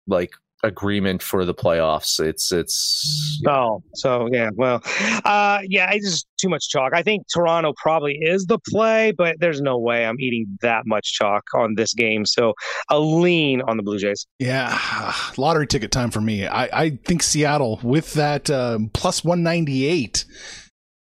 like 0.07 0.33
agreement 0.63 1.23
for 1.23 1.45
the 1.45 1.55
playoffs. 1.55 2.21
It's 2.21 2.53
it's 2.53 3.41
oh, 3.47 3.83
so 3.95 4.29
yeah, 4.33 4.51
well, 4.55 4.83
uh, 5.25 5.61
yeah, 5.69 5.91
it's 5.93 6.11
just 6.11 6.29
too 6.39 6.49
much 6.49 6.69
chalk. 6.69 6.93
I 6.95 7.03
think 7.03 7.27
Toronto 7.33 7.73
probably 7.77 8.19
is 8.21 8.47
the 8.47 8.59
play, 8.59 9.13
but 9.13 9.37
there's 9.41 9.61
no 9.61 9.79
way 9.79 10.07
I'm 10.07 10.21
eating 10.21 10.47
that 10.63 10.87
much 10.87 11.13
chalk 11.13 11.45
on 11.55 11.75
this 11.75 11.95
game. 11.95 12.25
So 12.25 12.55
a 12.91 12.99
lean 12.99 13.63
on 13.63 13.77
the 13.77 13.83
Blue 13.83 13.99
Jays. 13.99 14.27
Yeah, 14.39 14.79
lottery 15.37 15.67
ticket 15.67 15.91
time 15.91 16.11
for 16.11 16.21
me. 16.21 16.47
I 16.47 16.85
I 16.85 16.91
think 17.05 17.23
Seattle 17.23 17.81
with 17.83 18.15
that 18.15 18.51
uh, 18.51 18.79
plus 18.93 19.25
one 19.25 19.43
ninety 19.43 19.87
eight. 19.87 20.25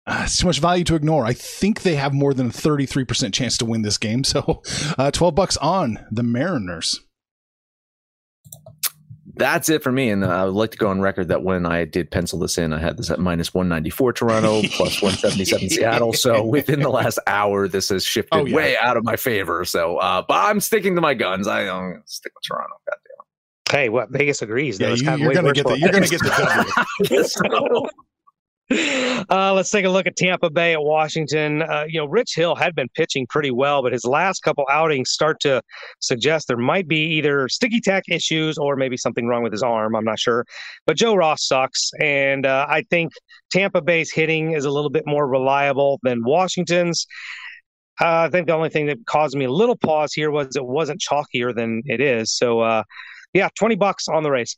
Uh, 0.07 0.25
it's 0.25 0.37
too 0.37 0.47
much 0.47 0.61
value 0.61 0.85
to 0.85 0.95
ignore. 0.95 1.25
I 1.25 1.33
think 1.33 1.81
they 1.81 1.95
have 1.95 2.13
more 2.13 2.35
than 2.35 2.49
a 2.49 2.51
33% 2.51 3.33
chance 3.33 3.57
to 3.57 3.65
win 3.65 3.81
this 3.81 3.97
game. 3.97 4.23
So, 4.23 4.61
uh, 4.99 5.11
12 5.11 5.35
bucks 5.35 5.57
on 5.57 5.99
the 6.11 6.23
Mariners 6.23 7.01
that's 9.37 9.69
it 9.69 9.83
for 9.83 9.93
me. 9.93 10.11
And 10.11 10.25
I 10.25 10.45
would 10.45 10.55
like 10.55 10.71
to 10.73 10.79
go 10.79 10.89
on 10.89 11.01
record 11.01 11.29
that 11.29 11.43
when 11.43 11.67
I 11.67 11.85
did 11.85 12.11
pencil 12.11 12.39
this 12.39 12.59
in, 12.59 12.73
I 12.73 12.79
had 12.79 12.97
this 12.97 13.11
at 13.11 13.19
minus 13.19 13.53
194 13.53 14.13
Toronto, 14.13 14.63
plus 14.71 15.03
177 15.03 15.71
Seattle. 15.71 16.13
So 16.13 16.45
within 16.47 16.81
the 16.81 16.91
last 16.91 17.19
hour, 17.27 17.69
this 17.69 17.89
has 17.89 18.05
shifted 18.05 18.37
oh, 18.37 18.45
yeah. 18.45 18.57
way 18.57 18.77
out 18.77 18.97
of 18.97 19.05
my 19.05 19.17
favor. 19.17 19.65
So, 19.65 19.99
uh, 19.99 20.23
but 20.27 20.35
I'm 20.35 20.61
sticking 20.61 20.95
to 20.95 21.01
my 21.01 21.15
guns. 21.15 21.49
I 21.49 21.65
don't 21.65 22.03
stick 22.09 22.33
with 22.35 22.45
Toronto. 22.45 22.75
Goddamn. 22.87 23.01
Hey, 23.71 23.89
what 23.89 24.11
Vegas 24.11 24.43
agrees. 24.43 24.79
Yeah, 24.79 24.95
you, 24.95 25.09
are 25.11 25.35
gonna 25.35 25.53
get 25.53 25.67
the, 25.67 25.79
you're 25.79 25.91
gonna 25.91 26.07
get 26.07 26.21
the 26.21 27.43
W. 27.49 27.89
Uh, 29.31 29.53
let's 29.55 29.71
take 29.71 29.85
a 29.85 29.89
look 29.89 30.07
at 30.07 30.17
Tampa 30.17 30.51
Bay 30.51 30.73
at 30.73 30.83
Washington. 30.83 31.63
Uh, 31.63 31.85
you 31.87 31.99
know, 32.01 32.07
Rich 32.07 32.35
Hill 32.35 32.55
had 32.55 32.75
been 32.75 32.89
pitching 32.95 33.27
pretty 33.29 33.51
well, 33.51 33.83
but 33.83 33.93
his 33.93 34.05
last 34.05 34.41
couple 34.41 34.65
outings 34.71 35.11
start 35.11 35.39
to 35.41 35.63
suggest 36.01 36.49
there 36.49 36.57
might 36.57 36.89
be 36.89 36.99
either 37.17 37.49
sticky 37.49 37.81
tack 37.81 38.05
issues 38.09 38.59
or 38.59 38.77
maybe 38.77 38.97
something 38.97 39.27
wrong 39.27 39.43
with 39.43 39.53
his 39.53 39.63
arm. 39.63 39.95
I'm 39.95 40.05
not 40.05 40.19
sure. 40.19 40.45
But 40.87 40.97
Joe 40.97 41.15
Ross 41.15 41.47
sucks. 41.47 41.91
And 42.01 42.47
uh, 42.47 42.67
I 42.69 42.83
think 42.91 43.13
Tampa 43.53 43.83
Bay's 43.83 44.13
hitting 44.13 44.53
is 44.53 44.65
a 44.65 44.71
little 44.71 44.91
bit 44.91 45.05
more 45.07 45.27
reliable 45.27 46.01
than 46.03 46.25
Washington's. 46.25 47.07
Uh, 48.01 48.27
I 48.27 48.29
think 48.29 48.49
the 48.49 48.55
only 48.55 48.71
thing 48.71 48.87
that 48.87 48.99
caused 49.07 49.37
me 49.37 49.45
a 49.45 49.53
little 49.53 49.77
pause 49.77 50.13
here 50.13 50.31
was 50.31 50.57
it 50.57 50.65
wasn't 50.65 51.01
chalkier 51.01 51.55
than 51.55 51.83
it 51.85 52.01
is. 52.01 52.33
So, 52.33 52.61
uh, 52.61 52.83
yeah, 53.33 53.49
20 53.59 53.77
bucks 53.77 54.09
on 54.09 54.23
the 54.23 54.31
Rays. 54.31 54.57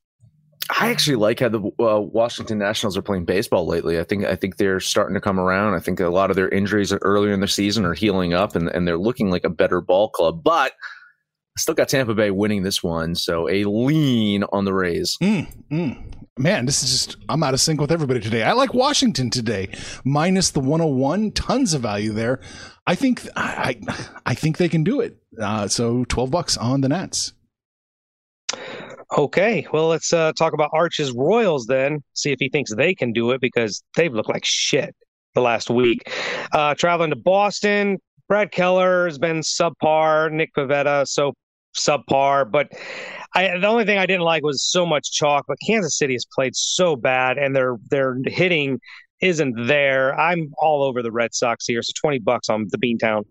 I 0.71 0.91
actually 0.91 1.17
like 1.17 1.41
how 1.41 1.49
the 1.49 1.61
uh, 1.61 2.01
Washington 2.01 2.59
Nationals 2.59 2.97
are 2.97 3.03
playing 3.03 3.25
baseball 3.25 3.67
lately. 3.67 3.99
I 3.99 4.05
think 4.05 4.25
I 4.25 4.37
think 4.37 4.57
they're 4.57 4.81
starting 4.81 5.15
to 5.15 5.21
come 5.21 5.39
around. 5.39 5.75
I 5.75 5.81
think 5.81 6.01
a 6.01 6.09
lot 6.09 6.31
of 6.31 6.37
their 6.37 6.49
injuries 6.49 6.93
earlier 6.93 7.33
in 7.33 7.41
the 7.41 7.49
season 7.49 7.85
are 7.85 7.95
healing 7.95 8.35
up, 8.35 8.57
and, 8.57 8.69
and 8.69 8.87
they're 8.87 8.99
looking 8.99 9.31
like 9.31 9.45
a 9.45 9.51
better 9.51 9.81
ball 9.81 10.09
club. 10.09 10.43
But 10.43 10.73
I 10.73 11.61
still 11.61 11.75
got 11.75 11.89
Tampa 11.89 12.15
Bay 12.15 12.31
winning 12.31 12.63
this 12.63 12.83
one, 12.83 13.15
so 13.15 13.49
a 13.49 13.65
lean 13.65 14.45
on 14.45 14.65
the 14.65 14.75
Rays. 14.75 15.17
Mm, 15.23 15.47
mm. 15.71 16.13
Man, 16.39 16.67
this 16.67 16.83
is 16.83 16.91
just 16.91 17.17
I'm 17.29 17.43
out 17.43 17.55
of 17.55 17.61
sync 17.61 17.81
with 17.81 17.93
everybody 17.93 18.21
today. 18.21 18.43
I 18.43 18.53
like 18.53 18.75
Washington 18.75 19.31
today, 19.31 19.69
minus 20.05 20.51
the 20.51 20.61
101, 20.61 21.33
tons 21.33 21.73
of 21.73 21.83
value 21.83 22.13
there. 22.13 22.41
I 22.87 22.95
think 22.95 23.27
I 23.37 23.81
I 24.27 24.35
think 24.35 24.59
they 24.59 24.69
can 24.69 24.85
do 24.85 25.01
it. 25.01 25.17
Uh, 25.41 25.69
so 25.69 26.05
12 26.05 26.31
bucks 26.31 26.57
on 26.57 26.83
the 26.83 26.89
Nats. 26.89 27.33
Okay, 29.17 29.67
well, 29.73 29.89
let's 29.89 30.13
uh, 30.13 30.33
talk 30.33 30.53
about 30.53 30.71
Arch's 30.73 31.13
Royals 31.13 31.67
then. 31.67 32.03
See 32.15 32.33
if 32.33 32.39
he 32.41 32.49
thinks 32.49 32.75
they 32.75 32.95
can 32.95 33.13
do 33.13 33.31
it 33.31 33.41
because 33.41 33.83
they've 33.95 34.13
looked 34.13 34.29
like 34.29 34.45
shit 34.45 34.95
the 35.35 35.41
last 35.41 35.71
week. 35.71 36.11
Uh, 36.53 36.75
traveling 36.75 37.11
to 37.11 37.17
Boston, 37.17 37.99
Brad 38.29 38.51
Keller 38.51 39.07
has 39.07 39.19
been 39.19 39.41
subpar. 39.41 40.33
Nick 40.33 40.53
Pivetta 40.55 41.07
so 41.07 41.35
subpar, 41.77 42.51
but 42.51 42.73
I, 43.35 43.59
the 43.59 43.67
only 43.67 43.85
thing 43.85 43.99
I 43.99 44.07
didn't 44.07 44.23
like 44.23 44.43
was 44.43 44.65
so 44.65 44.85
much 44.85 45.13
chalk. 45.13 45.45
But 45.47 45.59
Kansas 45.65 45.97
City 45.97 46.15
has 46.15 46.27
played 46.35 46.57
so 46.57 46.97
bad, 46.97 47.39
and 47.39 47.55
their 47.55 47.77
their 47.91 48.17
hitting 48.27 48.81
isn't 49.21 49.67
there. 49.67 50.19
I'm 50.19 50.53
all 50.59 50.83
over 50.83 51.03
the 51.03 51.13
Red 51.13 51.33
Sox 51.33 51.67
here. 51.67 51.83
So 51.83 51.93
twenty 52.01 52.19
bucks 52.19 52.49
on 52.49 52.67
the 52.71 52.79
Beantown. 52.79 53.23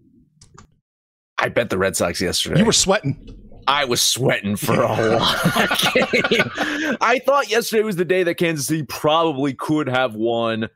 I 1.38 1.50
bet 1.50 1.70
the 1.70 1.78
Red 1.78 1.98
Sox 1.98 2.22
yesterday. 2.22 2.60
You 2.60 2.66
were 2.66 2.72
sweating. 2.72 3.44
I 3.67 3.86
was 3.86 4.01
sweating 4.01 4.56
for 4.56 4.82
a 4.82 4.88
whole 4.95 5.19
game. 5.93 6.97
I 7.01 7.19
thought 7.25 7.49
yesterday 7.49 7.84
was 7.84 7.95
the 7.95 8.06
day 8.06 8.23
that 8.23 8.36
Kansas 8.36 8.67
City 8.67 8.84
probably 8.84 9.54
could 9.54 9.88
have 9.88 10.15
won. 10.15 10.69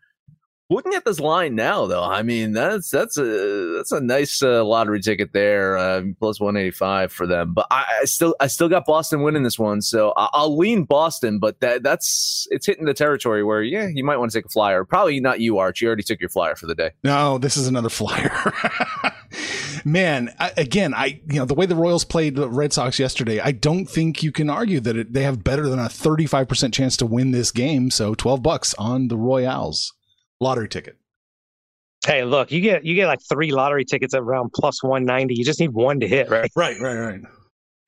Looking 0.72 0.94
at 0.94 1.04
this 1.04 1.20
line 1.20 1.56
now, 1.56 1.88
though, 1.88 2.04
I 2.04 2.22
mean 2.22 2.52
that's 2.52 2.92
that's 2.92 3.18
a 3.18 3.74
that's 3.76 3.92
a 3.92 4.00
nice 4.00 4.44
uh, 4.44 4.64
lottery 4.64 5.02
ticket 5.02 5.34
there, 5.34 5.76
uh, 5.76 6.04
plus 6.20 6.40
one 6.40 6.56
eighty 6.56 6.70
five 6.70 7.12
for 7.12 7.26
them. 7.26 7.56
But 7.56 7.66
I, 7.72 7.86
I, 8.02 8.06
still 8.06 8.36
I 8.40 8.46
still 8.46 8.70
got 8.70 8.86
Boston 8.86 9.24
winning 9.24 9.42
this 9.42 9.58
one, 9.58 9.82
so 9.82 10.14
I, 10.16 10.30
will 10.42 10.60
lean 10.60 10.84
Boston. 10.84 11.40
But 11.40 11.60
that 11.62 11.82
that's 11.82 12.48
it's 12.52 12.68
hitting 12.68 12.86
the 12.86 12.94
territory 12.94 13.44
where 13.44 13.64
yeah, 13.64 13.88
you 13.88 14.04
might 14.04 14.18
want 14.18 14.32
to 14.32 14.38
take 14.38 14.46
a 14.46 14.50
flyer. 14.50 14.86
Probably 14.86 15.20
not 15.20 15.40
you, 15.40 15.58
Arch. 15.58 15.82
You 15.82 15.88
already 15.88 16.04
took 16.04 16.20
your 16.20 16.30
flyer 16.30 16.56
for 16.56 16.68
the 16.68 16.76
day. 16.76 16.92
No, 17.04 17.40
this 17.40 17.58
is 17.58 17.68
another 17.68 17.90
flyer. 17.90 18.54
man, 19.86 20.32
I, 20.38 20.52
again, 20.56 20.94
I 20.94 21.20
you 21.32 21.40
know 21.40 21.46
the 21.46 21.56
way 21.56 21.66
the 21.66 21.76
Royals 21.76 22.06
played 22.06 22.36
the 22.36 22.48
Red 22.48 22.74
Sox 22.74 23.00
yesterday, 23.00 23.40
I 23.40 23.54
don't 23.54 23.88
think 23.88 24.22
you 24.22 24.32
can 24.32 24.52
argue 24.52 24.82
that 24.82 24.96
it, 24.96 25.14
they 25.14 25.24
have 25.24 25.44
better 25.44 25.68
than 25.68 25.80
a 25.80 25.86
35% 25.86 26.72
chance 26.74 26.96
to 26.98 27.08
win 27.08 27.32
this 27.32 27.50
game. 27.50 27.90
So 27.90 28.14
12 28.14 28.44
bucks 28.44 28.76
on 28.76 29.08
the 29.08 29.18
Royals 29.18 29.94
lottery 30.40 30.70
ticket. 30.70 30.98
Hey, 32.06 32.24
look, 32.24 32.52
you 32.52 32.62
get 32.62 32.86
you 32.86 32.96
get 32.96 33.08
like 33.08 33.20
three 33.28 33.52
lottery 33.52 33.86
tickets 33.86 34.14
at 34.14 34.22
around 34.22 34.52
plus 34.54 34.82
190. 34.82 35.36
You 35.36 35.44
just 35.44 35.60
need 35.60 35.74
one 35.74 36.00
to 36.00 36.08
hit, 36.08 36.30
right? 36.30 36.50
Right, 36.56 36.80
right, 36.80 36.96
right. 36.96 37.22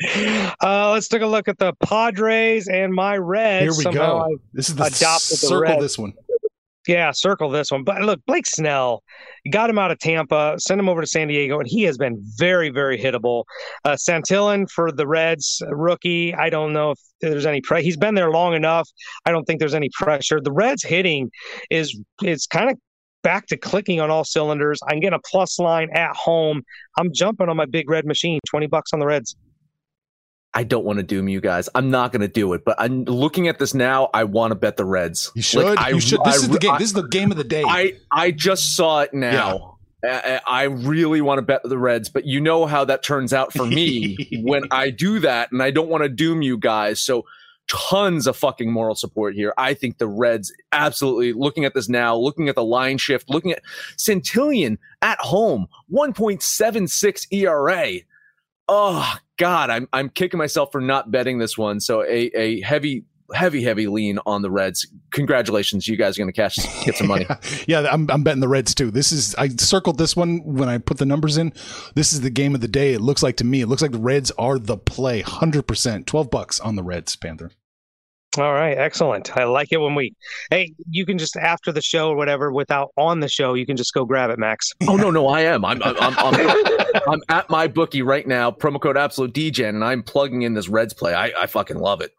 Uh, 0.63 0.91
let's 0.91 1.07
take 1.07 1.21
a 1.21 1.27
look 1.27 1.47
at 1.47 1.59
the 1.59 1.73
Padres 1.73 2.67
and 2.67 2.91
my 2.91 3.17
Reds. 3.17 3.61
Here 3.61 3.71
we 3.77 3.83
Somehow 3.83 4.25
go. 4.27 4.33
I 4.33 4.35
this 4.51 4.69
is 4.69 4.75
the 4.75 4.89
circle. 4.89 5.75
The 5.75 5.81
this 5.81 5.97
one. 5.97 6.13
Yeah, 6.87 7.11
circle 7.11 7.49
this 7.49 7.71
one. 7.71 7.83
But 7.83 8.01
look, 8.01 8.19
Blake 8.25 8.47
Snell, 8.47 9.03
got 9.51 9.69
him 9.69 9.77
out 9.77 9.91
of 9.91 9.99
Tampa, 9.99 10.55
send 10.57 10.79
him 10.79 10.89
over 10.89 11.01
to 11.01 11.07
San 11.07 11.27
Diego, 11.27 11.59
and 11.59 11.67
he 11.67 11.83
has 11.83 11.97
been 11.97 12.19
very, 12.37 12.69
very 12.69 12.97
hittable. 12.97 13.43
Uh, 13.85 13.91
Santillan 13.91 14.69
for 14.69 14.91
the 14.91 15.05
Reds, 15.05 15.61
rookie. 15.69 16.33
I 16.33 16.49
don't 16.49 16.73
know 16.73 16.91
if 16.91 16.99
there's 17.21 17.45
any 17.45 17.61
pre. 17.61 17.83
He's 17.83 17.97
been 17.97 18.15
there 18.15 18.31
long 18.31 18.55
enough. 18.55 18.89
I 19.25 19.31
don't 19.31 19.45
think 19.45 19.59
there's 19.59 19.75
any 19.75 19.89
pressure. 19.93 20.41
The 20.41 20.51
Reds 20.51 20.83
hitting 20.83 21.29
is 21.69 21.99
is 22.23 22.47
kind 22.47 22.71
of 22.71 22.77
back 23.23 23.45
to 23.47 23.57
clicking 23.57 24.01
on 24.01 24.09
all 24.09 24.23
cylinders. 24.23 24.79
I'm 24.89 24.99
getting 24.99 25.17
a 25.17 25.29
plus 25.29 25.59
line 25.59 25.89
at 25.93 26.15
home. 26.15 26.63
I'm 26.97 27.13
jumping 27.13 27.47
on 27.47 27.57
my 27.57 27.65
big 27.65 27.91
red 27.91 28.05
machine. 28.05 28.39
Twenty 28.49 28.65
bucks 28.65 28.91
on 28.91 28.99
the 28.99 29.05
Reds. 29.05 29.35
I 30.53 30.63
don't 30.63 30.83
want 30.83 30.97
to 30.97 31.03
doom 31.03 31.29
you 31.29 31.39
guys. 31.39 31.69
I'm 31.75 31.89
not 31.89 32.11
going 32.11 32.21
to 32.21 32.27
do 32.27 32.51
it, 32.53 32.65
but 32.65 32.75
I'm 32.77 33.05
looking 33.05 33.47
at 33.47 33.57
this 33.57 33.73
now. 33.73 34.09
I 34.13 34.25
want 34.25 34.51
to 34.51 34.55
bet 34.55 34.75
the 34.77 34.83
Reds. 34.85 35.31
You 35.33 35.41
should. 35.41 35.63
Like, 35.65 35.79
I, 35.79 35.89
you 35.89 35.99
should. 36.01 36.19
This 36.25 36.33
I- 36.33 36.37
is 36.37 36.49
the 36.49 36.59
game. 36.59 36.71
I- 36.71 36.77
this 36.77 36.87
is 36.89 36.93
the 36.93 37.07
game 37.07 37.31
of 37.31 37.37
the 37.37 37.43
day. 37.45 37.63
I 37.65 37.93
I 38.11 38.31
just 38.31 38.75
saw 38.75 39.01
it 39.01 39.13
now. 39.13 39.77
I 40.03 40.41
I 40.47 40.63
really 40.63 41.21
want 41.21 41.37
to 41.37 41.41
bet 41.43 41.61
the 41.63 41.77
Reds, 41.77 42.09
but 42.09 42.25
you 42.25 42.41
know 42.41 42.65
how 42.65 42.83
that 42.85 43.03
turns 43.03 43.33
out 43.33 43.53
for 43.53 43.65
me 43.65 44.17
when 44.43 44.63
I 44.71 44.89
do 44.89 45.19
that, 45.19 45.51
and 45.51 45.61
I 45.63 45.71
don't 45.71 45.89
want 45.89 46.03
to 46.03 46.09
doom 46.09 46.41
you 46.41 46.57
guys. 46.57 46.99
So 46.99 47.23
tons 47.67 48.27
of 48.27 48.35
fucking 48.35 48.69
moral 48.69 48.95
support 48.95 49.35
here. 49.35 49.53
I 49.57 49.73
think 49.75 49.99
the 49.99 50.07
Reds 50.07 50.51
absolutely 50.73 51.31
looking 51.31 51.63
at 51.63 51.73
this 51.75 51.87
now, 51.87 52.15
looking 52.17 52.49
at 52.49 52.55
the 52.55 52.63
line 52.63 52.97
shift, 52.97 53.29
looking 53.29 53.51
at 53.51 53.61
Santillan 53.95 54.77
at 55.01 55.19
home, 55.19 55.67
1.76 55.93 57.27
ERA. 57.31 57.99
Oh 58.67 59.15
God, 59.41 59.71
I'm 59.71 59.89
I'm 59.91 60.09
kicking 60.09 60.37
myself 60.37 60.71
for 60.71 60.79
not 60.79 61.09
betting 61.09 61.39
this 61.39 61.57
one. 61.57 61.79
So 61.79 62.03
a 62.03 62.29
a 62.35 62.61
heavy 62.61 63.05
heavy 63.33 63.63
heavy 63.63 63.87
lean 63.87 64.19
on 64.27 64.43
the 64.43 64.51
Reds. 64.51 64.85
Congratulations, 65.13 65.87
you 65.87 65.97
guys 65.97 66.15
are 66.15 66.21
going 66.21 66.31
to 66.31 66.39
cash 66.39 66.57
get 66.85 66.95
some 66.95 67.07
money. 67.07 67.25
yeah, 67.67 67.87
I'm, 67.91 68.07
I'm 68.11 68.21
betting 68.21 68.39
the 68.39 68.47
Reds 68.47 68.75
too. 68.75 68.91
This 68.91 69.11
is 69.11 69.33
I 69.33 69.47
circled 69.47 69.97
this 69.97 70.15
one 70.15 70.43
when 70.43 70.69
I 70.69 70.77
put 70.77 70.99
the 70.99 71.07
numbers 71.07 71.39
in. 71.39 71.53
This 71.95 72.13
is 72.13 72.21
the 72.21 72.29
game 72.29 72.53
of 72.53 72.61
the 72.61 72.67
day. 72.67 72.93
It 72.93 73.01
looks 73.01 73.23
like 73.23 73.37
to 73.37 73.43
me. 73.43 73.61
It 73.61 73.67
looks 73.67 73.81
like 73.81 73.93
the 73.93 73.97
Reds 73.97 74.29
are 74.37 74.59
the 74.59 74.77
play. 74.77 75.21
Hundred 75.21 75.63
percent. 75.63 76.05
Twelve 76.05 76.29
bucks 76.29 76.59
on 76.59 76.75
the 76.75 76.83
Reds. 76.83 77.15
Panther. 77.15 77.49
All 78.37 78.53
right, 78.53 78.77
excellent. 78.77 79.35
I 79.35 79.43
like 79.43 79.69
it 79.71 79.77
when 79.77 79.93
we. 79.93 80.15
Hey, 80.49 80.73
you 80.89 81.05
can 81.05 81.17
just 81.17 81.35
after 81.35 81.71
the 81.71 81.81
show 81.81 82.09
or 82.09 82.15
whatever, 82.15 82.51
without 82.51 82.91
on 82.95 83.19
the 83.19 83.27
show, 83.27 83.55
you 83.55 83.65
can 83.65 83.75
just 83.75 83.93
go 83.93 84.05
grab 84.05 84.29
it, 84.29 84.39
Max. 84.39 84.71
Oh 84.87 84.95
no, 84.95 85.09
no, 85.09 85.27
I 85.27 85.41
am. 85.41 85.63
I'm 85.63 85.81
I'm 85.83 85.95
I'm, 85.99 86.15
I'm, 86.17 87.01
I'm 87.07 87.21
at 87.29 87.49
my 87.49 87.67
bookie 87.67 88.01
right 88.01 88.27
now. 88.27 88.51
Promo 88.51 88.79
code 88.81 88.97
Absolute 88.97 89.33
DGen, 89.33 89.69
and 89.69 89.83
I'm 89.83 90.03
plugging 90.03 90.41
in 90.41 90.53
this 90.53 90.67
Reds 90.67 90.93
play. 90.93 91.13
I, 91.13 91.31
I 91.39 91.45
fucking 91.45 91.77
love 91.77 92.01
it. 92.01 92.11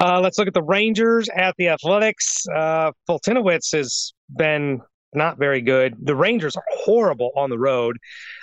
Uh, 0.00 0.20
let's 0.20 0.38
look 0.38 0.48
at 0.48 0.54
the 0.54 0.62
Rangers 0.62 1.28
at 1.34 1.54
the 1.58 1.68
Athletics. 1.68 2.46
Uh, 2.54 2.92
Foltynewicz 3.08 3.72
has 3.76 4.12
been 4.36 4.80
not 5.14 5.38
very 5.38 5.60
good. 5.60 5.96
The 6.00 6.14
Rangers 6.14 6.56
are 6.56 6.64
horrible 6.70 7.30
on 7.36 7.50
the 7.50 7.58
road. 7.58 7.98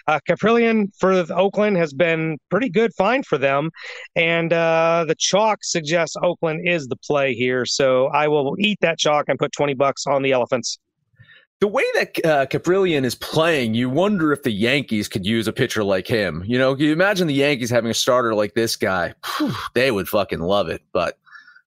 Uh, 0.07 0.19
Kaprielian 0.27 0.91
for 0.97 1.25
Oakland 1.33 1.77
has 1.77 1.93
been 1.93 2.37
pretty 2.49 2.69
good, 2.69 2.93
fine 2.93 3.23
for 3.23 3.37
them. 3.37 3.69
And 4.15 4.53
uh, 4.53 5.05
the 5.07 5.15
chalk 5.15 5.59
suggests 5.63 6.15
Oakland 6.21 6.67
is 6.67 6.87
the 6.87 6.95
play 6.95 7.33
here. 7.33 7.65
So 7.65 8.07
I 8.07 8.27
will 8.27 8.55
eat 8.59 8.79
that 8.81 8.97
chalk 8.97 9.25
and 9.27 9.37
put 9.39 9.51
20 9.51 9.73
bucks 9.73 10.07
on 10.07 10.21
the 10.21 10.31
Elephants. 10.31 10.77
The 11.59 11.67
way 11.67 11.83
that 11.95 12.25
uh, 12.25 12.45
Kaprielian 12.45 13.03
is 13.03 13.15
playing, 13.15 13.73
you 13.73 13.89
wonder 13.89 14.31
if 14.31 14.43
the 14.43 14.51
Yankees 14.51 15.07
could 15.07 15.25
use 15.25 15.47
a 15.47 15.53
pitcher 15.53 15.83
like 15.83 16.07
him. 16.07 16.43
You 16.45 16.59
know, 16.59 16.75
you 16.77 16.93
imagine 16.93 17.25
the 17.25 17.33
Yankees 17.33 17.71
having 17.71 17.89
a 17.89 17.95
starter 17.95 18.35
like 18.35 18.53
this 18.53 18.75
guy? 18.75 19.15
Whew, 19.37 19.55
they 19.73 19.89
would 19.89 20.07
fucking 20.07 20.39
love 20.39 20.69
it. 20.69 20.83
But 20.93 21.17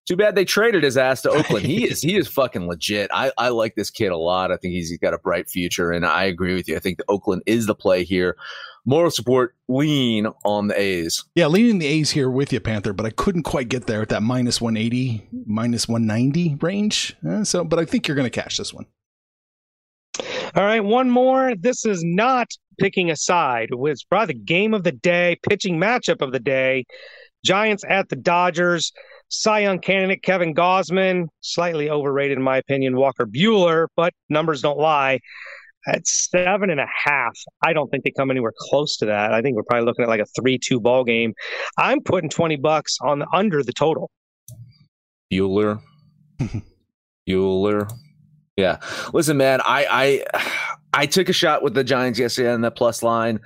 too 0.07 0.15
bad 0.15 0.35
they 0.35 0.45
traded 0.45 0.83
his 0.83 0.97
ass 0.97 1.21
to 1.21 1.29
Oakland. 1.29 1.65
He 1.65 1.85
is 1.85 2.01
he 2.03 2.17
is 2.17 2.27
fucking 2.27 2.67
legit. 2.67 3.09
I, 3.13 3.31
I 3.37 3.49
like 3.49 3.75
this 3.75 3.89
kid 3.89 4.11
a 4.11 4.17
lot. 4.17 4.51
I 4.51 4.57
think 4.57 4.73
he's, 4.73 4.89
he's 4.89 4.99
got 4.99 5.13
a 5.13 5.17
bright 5.17 5.49
future, 5.49 5.91
and 5.91 6.05
I 6.05 6.23
agree 6.23 6.55
with 6.55 6.67
you. 6.67 6.75
I 6.75 6.79
think 6.79 6.97
the 6.97 7.05
Oakland 7.07 7.43
is 7.45 7.65
the 7.65 7.75
play 7.75 8.03
here. 8.03 8.35
Moral 8.83 9.11
support 9.11 9.55
lean 9.67 10.27
on 10.43 10.67
the 10.67 10.79
A's. 10.79 11.23
Yeah, 11.35 11.47
leaning 11.47 11.77
the 11.77 11.85
A's 11.85 12.09
here 12.09 12.31
with 12.31 12.51
you, 12.51 12.59
Panther, 12.59 12.93
but 12.93 13.05
I 13.05 13.11
couldn't 13.11 13.43
quite 13.43 13.69
get 13.69 13.85
there 13.85 14.01
at 14.01 14.09
that 14.09 14.23
minus 14.23 14.59
180, 14.59 15.27
minus 15.45 15.87
190 15.87 16.55
range. 16.61 17.15
Uh, 17.27 17.43
so, 17.43 17.63
but 17.63 17.77
I 17.77 17.85
think 17.85 18.07
you're 18.07 18.15
going 18.15 18.29
to 18.29 18.41
cash 18.41 18.57
this 18.57 18.73
one. 18.73 18.87
All 20.55 20.63
right, 20.63 20.83
one 20.83 21.11
more. 21.11 21.53
This 21.55 21.85
is 21.85 22.03
not 22.03 22.47
picking 22.79 23.11
a 23.11 23.15
side. 23.15 23.69
It's 23.71 24.03
probably 24.03 24.33
the 24.33 24.39
game 24.39 24.73
of 24.73 24.83
the 24.83 24.91
day, 24.91 25.37
pitching 25.47 25.79
matchup 25.79 26.21
of 26.21 26.31
the 26.31 26.39
day. 26.39 26.85
Giants 27.45 27.83
at 27.87 28.09
the 28.09 28.15
Dodgers. 28.15 28.91
Cy 29.31 29.59
Young 29.59 29.79
candidate 29.79 30.23
Kevin 30.23 30.53
Gausman, 30.53 31.27
slightly 31.39 31.89
overrated 31.89 32.37
in 32.37 32.43
my 32.43 32.57
opinion. 32.57 32.97
Walker 32.97 33.25
Buehler, 33.25 33.87
but 33.95 34.13
numbers 34.29 34.61
don't 34.61 34.77
lie. 34.77 35.19
At 35.87 36.05
seven 36.05 36.69
and 36.69 36.79
a 36.79 36.85
half, 37.05 37.33
I 37.63 37.73
don't 37.73 37.89
think 37.89 38.03
they 38.03 38.11
come 38.11 38.29
anywhere 38.29 38.53
close 38.55 38.97
to 38.97 39.05
that. 39.07 39.33
I 39.33 39.41
think 39.41 39.55
we're 39.55 39.63
probably 39.63 39.85
looking 39.85 40.03
at 40.03 40.09
like 40.09 40.19
a 40.19 40.27
three-two 40.39 40.79
ball 40.79 41.03
game. 41.03 41.33
I'm 41.77 42.01
putting 42.01 42.29
twenty 42.29 42.57
bucks 42.57 42.97
on 43.01 43.19
the 43.19 43.27
under 43.33 43.63
the 43.63 43.73
total. 43.73 44.11
Bueller. 45.33 45.81
Bueller. 47.27 47.91
Yeah. 48.57 48.77
Listen, 49.13 49.37
man, 49.37 49.61
I 49.61 50.23
I 50.33 50.41
I 50.93 51.05
took 51.07 51.29
a 51.29 51.33
shot 51.33 51.63
with 51.63 51.73
the 51.73 51.83
Giants 51.83 52.19
yesterday 52.19 52.53
on 52.53 52.61
the 52.61 52.69
plus 52.69 53.01
line. 53.01 53.39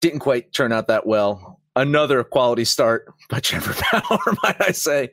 Didn't 0.00 0.20
quite 0.20 0.52
turn 0.54 0.72
out 0.72 0.86
that 0.88 1.06
well. 1.06 1.53
Another 1.76 2.22
quality 2.22 2.64
start 2.64 3.12
by 3.28 3.40
Trevor 3.40 3.74
Bauer, 3.92 4.36
might 4.42 4.60
I 4.60 4.72
say. 4.72 5.10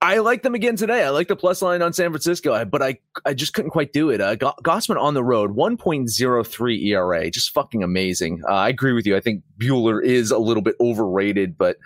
I 0.00 0.18
like 0.18 0.42
them 0.42 0.54
again 0.54 0.76
today. 0.76 1.02
I 1.02 1.10
like 1.10 1.26
the 1.26 1.34
plus 1.34 1.60
line 1.60 1.82
on 1.82 1.92
San 1.92 2.10
Francisco, 2.10 2.64
but 2.64 2.82
I 2.82 2.98
I 3.24 3.34
just 3.34 3.52
couldn't 3.52 3.72
quite 3.72 3.92
do 3.92 4.10
it. 4.10 4.20
Uh, 4.20 4.36
Gausman 4.36 5.00
on 5.00 5.14
the 5.14 5.24
road, 5.24 5.56
1.03 5.56 6.84
ERA, 6.84 7.30
just 7.30 7.50
fucking 7.52 7.82
amazing. 7.82 8.42
Uh, 8.48 8.52
I 8.52 8.68
agree 8.68 8.92
with 8.92 9.06
you. 9.06 9.16
I 9.16 9.20
think 9.20 9.42
Buehler 9.58 10.02
is 10.02 10.30
a 10.30 10.38
little 10.38 10.62
bit 10.62 10.76
overrated, 10.80 11.58
but 11.58 11.78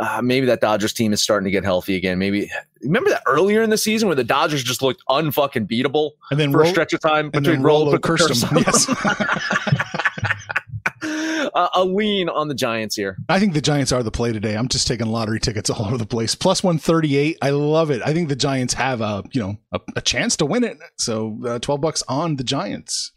uh, 0.00 0.22
maybe 0.22 0.46
that 0.46 0.62
Dodgers 0.62 0.94
team 0.94 1.12
is 1.12 1.20
starting 1.20 1.44
to 1.44 1.50
get 1.50 1.62
healthy 1.62 1.96
again. 1.96 2.18
Maybe 2.18 2.50
remember 2.82 3.10
that 3.10 3.22
earlier 3.26 3.60
in 3.60 3.68
the 3.68 3.78
season 3.78 4.08
where 4.08 4.16
the 4.16 4.24
Dodgers 4.24 4.62
just 4.64 4.80
looked 4.80 5.02
unfucking 5.10 5.70
beatable 5.70 6.12
And 6.30 6.40
then 6.40 6.52
for 6.52 6.62
a 6.62 6.66
stretch 6.66 6.94
of 6.94 7.00
time 7.00 7.26
and 7.26 7.32
between 7.32 7.56
then 7.56 7.62
Rolo 7.62 7.90
put 7.90 8.02
the 8.02 8.08
cursed 8.08 8.28
curse 8.28 8.42
him. 8.42 8.56
on 8.56 8.62
Yes. 8.66 8.86
uh, 11.54 11.68
a 11.74 11.84
lean 11.84 12.28
on 12.28 12.48
the 12.48 12.54
Giants 12.54 12.96
here. 12.96 13.16
I 13.28 13.38
think 13.38 13.54
the 13.54 13.60
Giants 13.60 13.92
are 13.92 14.02
the 14.02 14.10
play 14.10 14.32
today. 14.32 14.56
I'm 14.56 14.68
just 14.68 14.86
taking 14.86 15.06
lottery 15.06 15.40
tickets 15.40 15.70
all 15.70 15.86
over 15.86 15.98
the 15.98 16.06
place. 16.06 16.34
Plus 16.34 16.62
138. 16.62 17.38
I 17.42 17.50
love 17.50 17.90
it. 17.90 18.02
I 18.04 18.12
think 18.12 18.28
the 18.28 18.36
Giants 18.36 18.74
have 18.74 19.00
a, 19.00 19.22
you 19.32 19.40
know, 19.40 19.56
a, 19.72 19.80
a 19.96 20.00
chance 20.00 20.36
to 20.38 20.46
win 20.46 20.64
it. 20.64 20.78
So 20.98 21.38
uh, 21.46 21.58
12 21.58 21.80
bucks 21.80 22.02
on 22.08 22.36
the 22.36 22.44
Giants. 22.44 23.12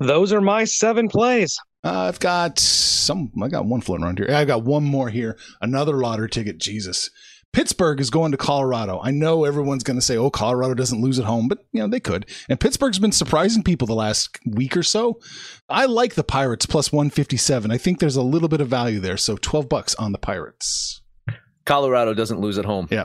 Those 0.00 0.32
are 0.32 0.40
my 0.40 0.64
seven 0.64 1.08
plays. 1.08 1.56
Uh, 1.84 2.08
I've 2.08 2.20
got 2.20 2.58
some, 2.58 3.30
I 3.42 3.48
got 3.48 3.66
one 3.66 3.80
floating 3.80 4.04
around 4.04 4.18
here. 4.18 4.28
I 4.30 4.44
got 4.44 4.64
one 4.64 4.84
more 4.84 5.10
here. 5.10 5.36
Another 5.60 5.98
lottery 5.98 6.30
ticket. 6.30 6.58
Jesus. 6.58 7.10
Pittsburgh 7.54 8.00
is 8.00 8.10
going 8.10 8.32
to 8.32 8.36
Colorado. 8.36 9.00
I 9.00 9.12
know 9.12 9.44
everyone's 9.44 9.84
going 9.84 9.96
to 9.96 10.04
say, 10.04 10.16
oh, 10.16 10.28
Colorado 10.28 10.74
doesn't 10.74 11.00
lose 11.00 11.20
at 11.20 11.24
home, 11.24 11.46
but, 11.46 11.60
you 11.72 11.80
know, 11.80 11.86
they 11.86 12.00
could. 12.00 12.28
And 12.48 12.58
Pittsburgh's 12.58 12.98
been 12.98 13.12
surprising 13.12 13.62
people 13.62 13.86
the 13.86 13.94
last 13.94 14.36
week 14.44 14.76
or 14.76 14.82
so. 14.82 15.20
I 15.68 15.86
like 15.86 16.14
the 16.14 16.24
Pirates 16.24 16.66
plus 16.66 16.92
157. 16.92 17.70
I 17.70 17.78
think 17.78 18.00
there's 18.00 18.16
a 18.16 18.22
little 18.22 18.48
bit 18.48 18.60
of 18.60 18.66
value 18.66 18.98
there. 18.98 19.16
So 19.16 19.36
12 19.36 19.68
bucks 19.68 19.94
on 19.94 20.10
the 20.10 20.18
Pirates. 20.18 21.00
Colorado 21.64 22.12
doesn't 22.12 22.40
lose 22.40 22.58
at 22.58 22.64
home. 22.64 22.88
Yeah. 22.90 23.04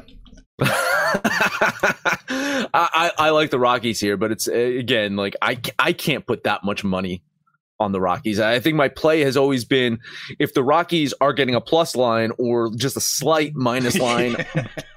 I, 0.61 3.11
I, 3.17 3.29
like 3.29 3.51
the 3.51 3.59
Rockies 3.59 3.99
here, 3.99 4.17
but 4.17 4.31
it's 4.31 4.49
uh, 4.49 4.53
again 4.53 5.15
like 5.15 5.37
I 5.41 5.61
I 5.79 5.93
can't 5.93 6.27
put 6.27 6.43
that 6.43 6.65
much 6.65 6.83
money 6.83 7.23
on 7.79 7.91
the 7.91 8.01
Rockies. 8.01 8.39
I 8.39 8.59
think 8.59 8.75
my 8.75 8.89
play 8.89 9.21
has 9.21 9.37
always 9.37 9.63
been 9.63 9.99
if 10.37 10.53
the 10.53 10.63
Rockies 10.63 11.13
are 11.21 11.33
getting 11.33 11.55
a 11.55 11.61
plus 11.61 11.95
line 11.95 12.31
or 12.37 12.73
just 12.75 12.97
a 12.97 13.01
slight 13.01 13.55
minus 13.55 13.97
line, 13.99 14.35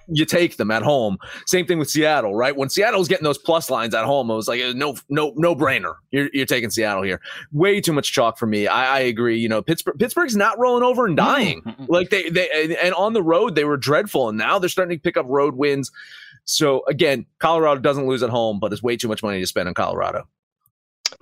you 0.09 0.25
take 0.25 0.57
them 0.57 0.71
at 0.71 0.83
home. 0.83 1.19
Same 1.47 1.67
thing 1.67 1.79
with 1.79 1.91
Seattle, 1.91 2.35
right? 2.35 2.57
When 2.57 2.69
Seattle's 2.69 3.09
getting 3.09 3.25
those 3.25 3.39
plus 3.39 3.71
lines 3.71 3.95
at 3.95 4.05
home, 4.05 4.31
I 4.31 4.35
was 4.35 4.49
like, 4.49 4.61
uh, 4.61 4.73
no, 4.75 4.97
no, 5.09 5.33
no 5.37 5.55
brainer. 5.55 5.95
You're, 6.11 6.29
you're 6.33 6.47
taking 6.47 6.71
Seattle 6.71 7.03
here. 7.03 7.21
Way 7.53 7.81
too 7.81 7.93
much 7.93 8.13
chalk 8.13 8.39
for 8.39 8.47
me. 8.47 8.67
I, 8.67 8.97
I 8.97 9.01
agree. 9.01 9.39
You 9.39 9.49
know, 9.49 9.63
Pittsburgh, 9.63 9.99
Pittsburgh's 9.99 10.37
not 10.37 10.59
rolling 10.59 10.83
over 10.83 11.07
and 11.07 11.17
dying. 11.17 11.63
like 11.89 12.11
they, 12.11 12.29
they, 12.31 12.77
and 12.83 12.95
on 12.95 13.13
the 13.13 13.23
road 13.23 13.55
they 13.55 13.65
were 13.65 13.77
dreadful, 13.77 14.29
and 14.29 14.37
now 14.37 14.59
they're 14.59 14.69
starting 14.69 14.99
to 14.99 15.03
pick 15.03 15.17
up 15.17 15.27
road 15.29 15.55
wins. 15.55 15.91
So 16.45 16.83
again, 16.89 17.27
Colorado 17.39 17.81
doesn't 17.81 18.07
lose 18.07 18.25
at 18.25 18.31
home, 18.31 18.59
but 18.59 18.73
it's 18.73 18.83
way 18.83 18.97
too 18.97 19.07
much 19.07 19.23
money 19.23 19.39
to 19.39 19.47
spend 19.47 19.69
on 19.69 19.75
Colorado. 19.75 20.27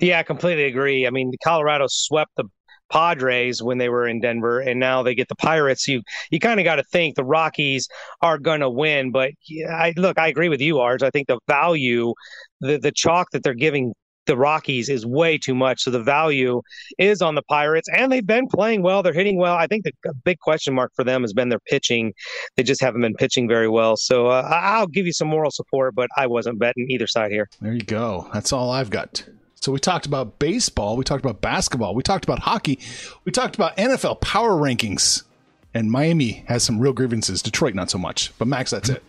Yeah, 0.01 0.19
I 0.19 0.23
completely 0.23 0.65
agree. 0.65 1.07
I 1.07 1.11
mean, 1.11 1.33
Colorado 1.45 1.87
swept 1.89 2.31
the 2.37 2.45
Padres 2.91 3.63
when 3.63 3.79
they 3.79 3.89
were 3.89 4.07
in 4.07 4.21
Denver, 4.21 4.61
and 4.61 4.81
now 4.81 5.03
they 5.03 5.15
get 5.15 5.29
the 5.29 5.37
Pirates. 5.37 5.87
You 5.87 6.03
you 6.31 6.41
kind 6.41 6.61
of 6.61 6.65
got 6.65 6.77
to 6.77 6.83
think 6.85 7.15
the 7.15 7.25
Rockies 7.25 7.89
are 8.21 8.39
going 8.39 8.61
to 8.61 8.71
win, 8.71 9.13
but 9.13 9.31
I 9.71 9.95
look, 9.97 10.19
I 10.19 10.29
agree 10.29 10.49
with 10.49 10.61
you, 10.61 10.81
Arch. 10.81 11.03
I 11.03 11.11
think 11.11 11.29
the 11.29 11.39
value, 11.47 12.13
the 12.61 12.79
the 12.79 12.93
chalk 12.93 13.31
that 13.33 13.43
they're 13.43 13.55
giving 13.55 13.95
the 14.27 14.37
Rockies 14.37 14.89
is 14.89 15.07
way 15.07 15.39
too 15.39 15.55
much. 15.55 15.83
So 15.83 15.91
the 15.91 16.03
value 16.03 16.63
is 16.99 17.23
on 17.23 17.35
the 17.35 17.43
Pirates, 17.43 17.89
and 17.95 18.13
they've 18.13 18.27
been 18.27 18.49
playing 18.49 18.83
well. 18.83 19.03
They're 19.03 19.13
hitting 19.13 19.39
well. 19.39 19.57
I 19.57 19.67
think 19.67 19.85
the 19.85 20.13
big 20.25 20.39
question 20.39 20.75
mark 20.75 20.93
for 20.95 21.05
them 21.05 21.23
has 21.23 21.33
been 21.33 21.49
their 21.49 21.61
pitching. 21.61 22.13
They 22.57 22.63
just 22.63 22.81
haven't 22.81 23.01
been 23.01 23.15
pitching 23.15 23.49
very 23.49 23.69
well. 23.69 23.97
So 23.97 24.29
uh, 24.29 24.49
I'll 24.51 24.87
give 24.87 25.07
you 25.07 25.13
some 25.13 25.29
moral 25.29 25.51
support, 25.51 25.95
but 25.95 26.09
I 26.17 26.27
wasn't 26.27 26.59
betting 26.59 26.87
either 26.91 27.07
side 27.07 27.31
here. 27.31 27.49
There 27.61 27.73
you 27.73 27.83
go. 27.83 28.29
That's 28.33 28.53
all 28.53 28.71
I've 28.71 28.91
got. 28.91 29.25
So 29.61 29.73
we 29.73 29.79
talked 29.79 30.07
about 30.07 30.39
baseball, 30.39 30.97
we 30.97 31.05
talked 31.05 31.23
about 31.23 31.43
basketball, 31.43 31.95
we 31.95 32.03
talked 32.03 32.25
about 32.25 32.39
hockey, 32.39 32.79
we 33.25 33.33
talked 33.33 33.55
about 33.55 33.77
NFL 33.77 34.21
power 34.23 34.53
rankings. 34.53 35.25
And 35.73 35.91
Miami 35.91 36.45
has 36.49 36.65
some 36.65 36.81
real 36.81 36.93
grievances. 36.93 37.43
Detroit, 37.43 37.75
not 37.75 37.91
so 37.91 37.99
much. 37.99 38.37
But 38.39 38.49
Max, 38.49 38.73
that's 38.73 38.89
it. 38.89 39.05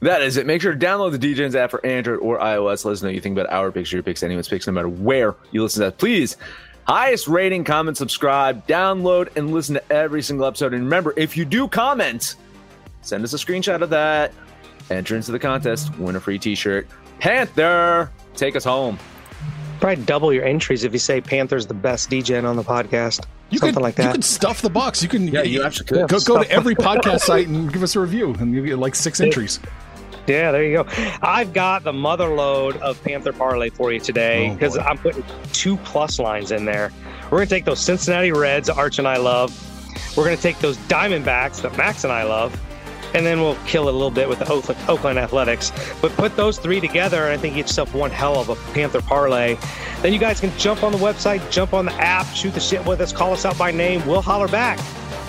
That 0.00 0.22
is 0.22 0.38
it. 0.38 0.46
Make 0.46 0.62
sure 0.62 0.74
to 0.74 0.78
download 0.78 1.18
the 1.18 1.34
DJs 1.34 1.54
app 1.54 1.70
for 1.70 1.84
Android 1.84 2.20
or 2.20 2.38
iOS. 2.38 2.84
Let 2.86 2.92
us 2.92 3.02
know 3.02 3.10
you 3.10 3.20
think 3.20 3.36
about 3.36 3.52
our 3.52 3.70
picks, 3.70 3.92
your 3.92 4.02
picks, 4.02 4.22
anyone's 4.22 4.48
picks, 4.48 4.66
no 4.66 4.72
matter 4.72 4.88
where 4.88 5.34
you 5.50 5.62
listen 5.62 5.82
to 5.82 5.90
that. 5.90 5.98
Please 5.98 6.38
Highest 6.86 7.26
rating, 7.26 7.64
comment, 7.64 7.96
subscribe, 7.96 8.64
download, 8.68 9.34
and 9.36 9.52
listen 9.52 9.74
to 9.74 9.92
every 9.92 10.22
single 10.22 10.46
episode. 10.46 10.72
And 10.72 10.84
remember, 10.84 11.12
if 11.16 11.36
you 11.36 11.44
do 11.44 11.66
comment, 11.66 12.36
send 13.02 13.24
us 13.24 13.32
a 13.32 13.36
screenshot 13.36 13.82
of 13.82 13.90
that. 13.90 14.32
Enter 14.88 15.16
into 15.16 15.32
the 15.32 15.38
contest, 15.40 15.98
win 15.98 16.14
a 16.14 16.20
free 16.20 16.38
t 16.38 16.54
shirt. 16.54 16.86
Panther, 17.18 18.12
take 18.36 18.54
us 18.54 18.62
home. 18.62 19.00
Probably 19.80 20.04
double 20.04 20.32
your 20.32 20.44
entries 20.44 20.84
if 20.84 20.92
you 20.92 20.98
say 20.98 21.20
Panther's 21.20 21.66
the 21.66 21.74
best 21.74 22.10
DJ 22.10 22.42
on 22.42 22.56
the 22.56 22.62
podcast. 22.62 23.24
You 23.50 23.58
Something 23.58 23.74
could, 23.74 23.82
like 23.82 23.94
that. 23.96 24.06
You 24.06 24.12
could 24.12 24.24
stuff 24.24 24.62
the 24.62 24.70
box. 24.70 25.02
You 25.02 25.08
can. 25.08 25.28
Yeah, 25.28 25.42
you 25.42 25.62
actually 25.62 25.86
could. 25.86 26.08
Go, 26.08 26.18
go 26.20 26.42
to 26.42 26.50
every 26.50 26.74
podcast 26.74 27.20
site 27.20 27.46
and 27.46 27.72
give 27.72 27.82
us 27.82 27.94
a 27.94 28.00
review, 28.00 28.34
and 28.40 28.52
you 28.54 28.64
get 28.64 28.78
like 28.78 28.94
six 28.94 29.20
entries. 29.20 29.60
Yeah, 30.26 30.50
there 30.50 30.64
you 30.64 30.82
go. 30.82 30.86
I've 31.22 31.52
got 31.52 31.84
the 31.84 31.92
mother 31.92 32.26
load 32.28 32.76
of 32.78 33.02
Panther 33.04 33.32
parlay 33.32 33.70
for 33.70 33.92
you 33.92 34.00
today 34.00 34.50
Oh, 34.50 34.54
because 34.54 34.76
boy. 34.76 34.82
I'm 34.82 34.98
putting 34.98 35.24
two 35.52 35.76
plus 35.78 36.18
lines 36.18 36.50
in 36.50 36.64
there. 36.64 36.90
We're 37.30 37.38
gonna 37.38 37.46
take 37.46 37.64
those 37.64 37.78
Cincinnati 37.80 38.32
Reds, 38.32 38.68
Arch 38.68 38.98
and 38.98 39.06
I 39.06 39.18
love. 39.18 39.52
We're 40.16 40.24
gonna 40.24 40.36
take 40.36 40.58
those 40.58 40.76
Diamondbacks 40.88 41.62
that 41.62 41.76
Max 41.76 42.02
and 42.02 42.12
I 42.12 42.24
love, 42.24 42.58
and 43.16 43.24
then 43.24 43.40
we'll 43.40 43.56
kill 43.66 43.88
it 43.88 43.94
a 43.94 43.96
little 43.96 44.10
bit 44.10 44.28
with 44.28 44.38
the 44.40 44.86
Oakland, 44.88 45.18
Athletics. 45.18 45.72
But 46.02 46.12
put 46.12 46.36
those 46.36 46.58
three 46.58 46.80
together, 46.80 47.24
and 47.24 47.32
I 47.32 47.38
think 47.38 47.56
you 47.56 47.62
get 47.62 47.68
yourself 47.70 47.94
one 47.94 48.10
hell 48.10 48.38
of 48.38 48.50
a 48.50 48.56
Panther 48.74 49.00
parlay. 49.00 49.56
Then 50.02 50.12
you 50.12 50.18
guys 50.18 50.38
can 50.38 50.56
jump 50.58 50.82
on 50.82 50.92
the 50.92 50.98
website, 50.98 51.50
jump 51.50 51.72
on 51.72 51.86
the 51.86 51.94
app, 51.94 52.26
shoot 52.34 52.52
the 52.52 52.60
shit 52.60 52.84
with 52.84 53.00
us, 53.00 53.14
call 53.14 53.32
us 53.32 53.46
out 53.46 53.56
by 53.56 53.70
name. 53.70 54.06
We'll 54.06 54.20
holler 54.20 54.48
back. 54.48 54.78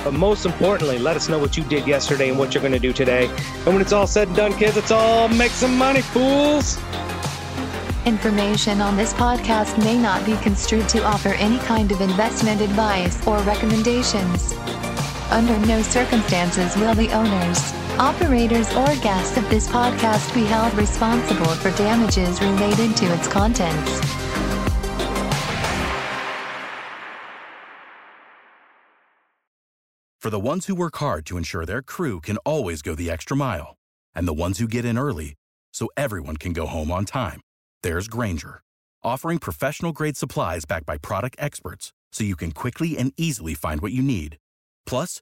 But 0.04 0.14
most 0.14 0.46
importantly, 0.46 1.00
let 1.00 1.16
us 1.16 1.30
know 1.30 1.40
what 1.40 1.56
you 1.56 1.64
did 1.64 1.88
yesterday 1.88 2.28
and 2.28 2.38
what 2.38 2.54
you're 2.54 2.62
going 2.62 2.74
to 2.74 2.80
do 2.80 2.92
today. 2.92 3.28
And 3.66 3.68
when 3.68 3.80
it's 3.80 3.94
all 3.94 4.06
said 4.06 4.28
and 4.28 4.36
done, 4.36 4.54
kids, 4.54 4.76
let's 4.76 4.92
all 4.92 5.30
make 5.30 5.52
some 5.52 5.78
money, 5.78 6.02
fools. 6.02 6.78
Information 8.06 8.82
on 8.82 8.98
this 8.98 9.14
podcast 9.14 9.78
may 9.78 9.98
not 9.98 10.26
be 10.26 10.36
construed 10.38 10.90
to 10.90 11.04
offer 11.06 11.30
any 11.30 11.58
kind 11.60 11.90
of 11.94 12.02
investment 12.02 12.60
advice 12.60 13.26
or 13.26 13.38
recommendations. 13.40 14.54
Under 15.30 15.58
no 15.68 15.82
circumstances 15.82 16.74
will 16.78 16.96
the 16.96 17.12
owners, 17.12 17.74
operators, 18.00 18.68
or 18.76 18.88
guests 19.02 19.38
of 19.38 19.50
this 19.50 19.68
podcast 19.68 20.34
be 20.34 20.44
held 20.44 20.74
responsible 20.74 21.54
for 21.56 21.72
damages 21.78 22.42
related 22.42 22.96
to 22.98 23.06
its 23.14 23.28
contents. 23.28 24.02
For 30.20 30.32
the 30.32 30.40
ones 30.40 30.66
who 30.66 30.76
work 30.76 30.98
hard 30.98 31.26
to 31.28 31.38
ensure 31.38 31.66
their 31.66 31.82
crew 31.82 32.20
can 32.20 32.36
always 32.40 32.82
go 32.82 32.96
the 32.96 33.10
extra 33.10 33.38
mile, 33.38 33.78
and 34.14 34.28
the 34.28 34.34
ones 34.34 34.60
who 34.60 34.68
get 34.68 34.84
in 34.84 34.98
early 34.98 35.36
so 35.72 35.88
everyone 35.96 36.36
can 36.36 36.52
go 36.52 36.66
home 36.66 36.92
on 36.92 37.06
time, 37.06 37.40
there's 37.82 38.10
Grainger, 38.10 38.62
offering 39.04 39.38
professional 39.38 39.94
grade 39.94 40.18
supplies 40.18 40.66
backed 40.66 40.86
by 40.86 40.98
product 40.98 41.38
experts 41.40 41.94
so 42.12 42.26
you 42.26 42.36
can 42.36 42.52
quickly 42.52 42.98
and 42.98 43.14
easily 43.16 43.54
find 43.54 43.80
what 43.80 43.94
you 43.94 44.02
need. 44.02 44.36
Plus, 44.86 45.22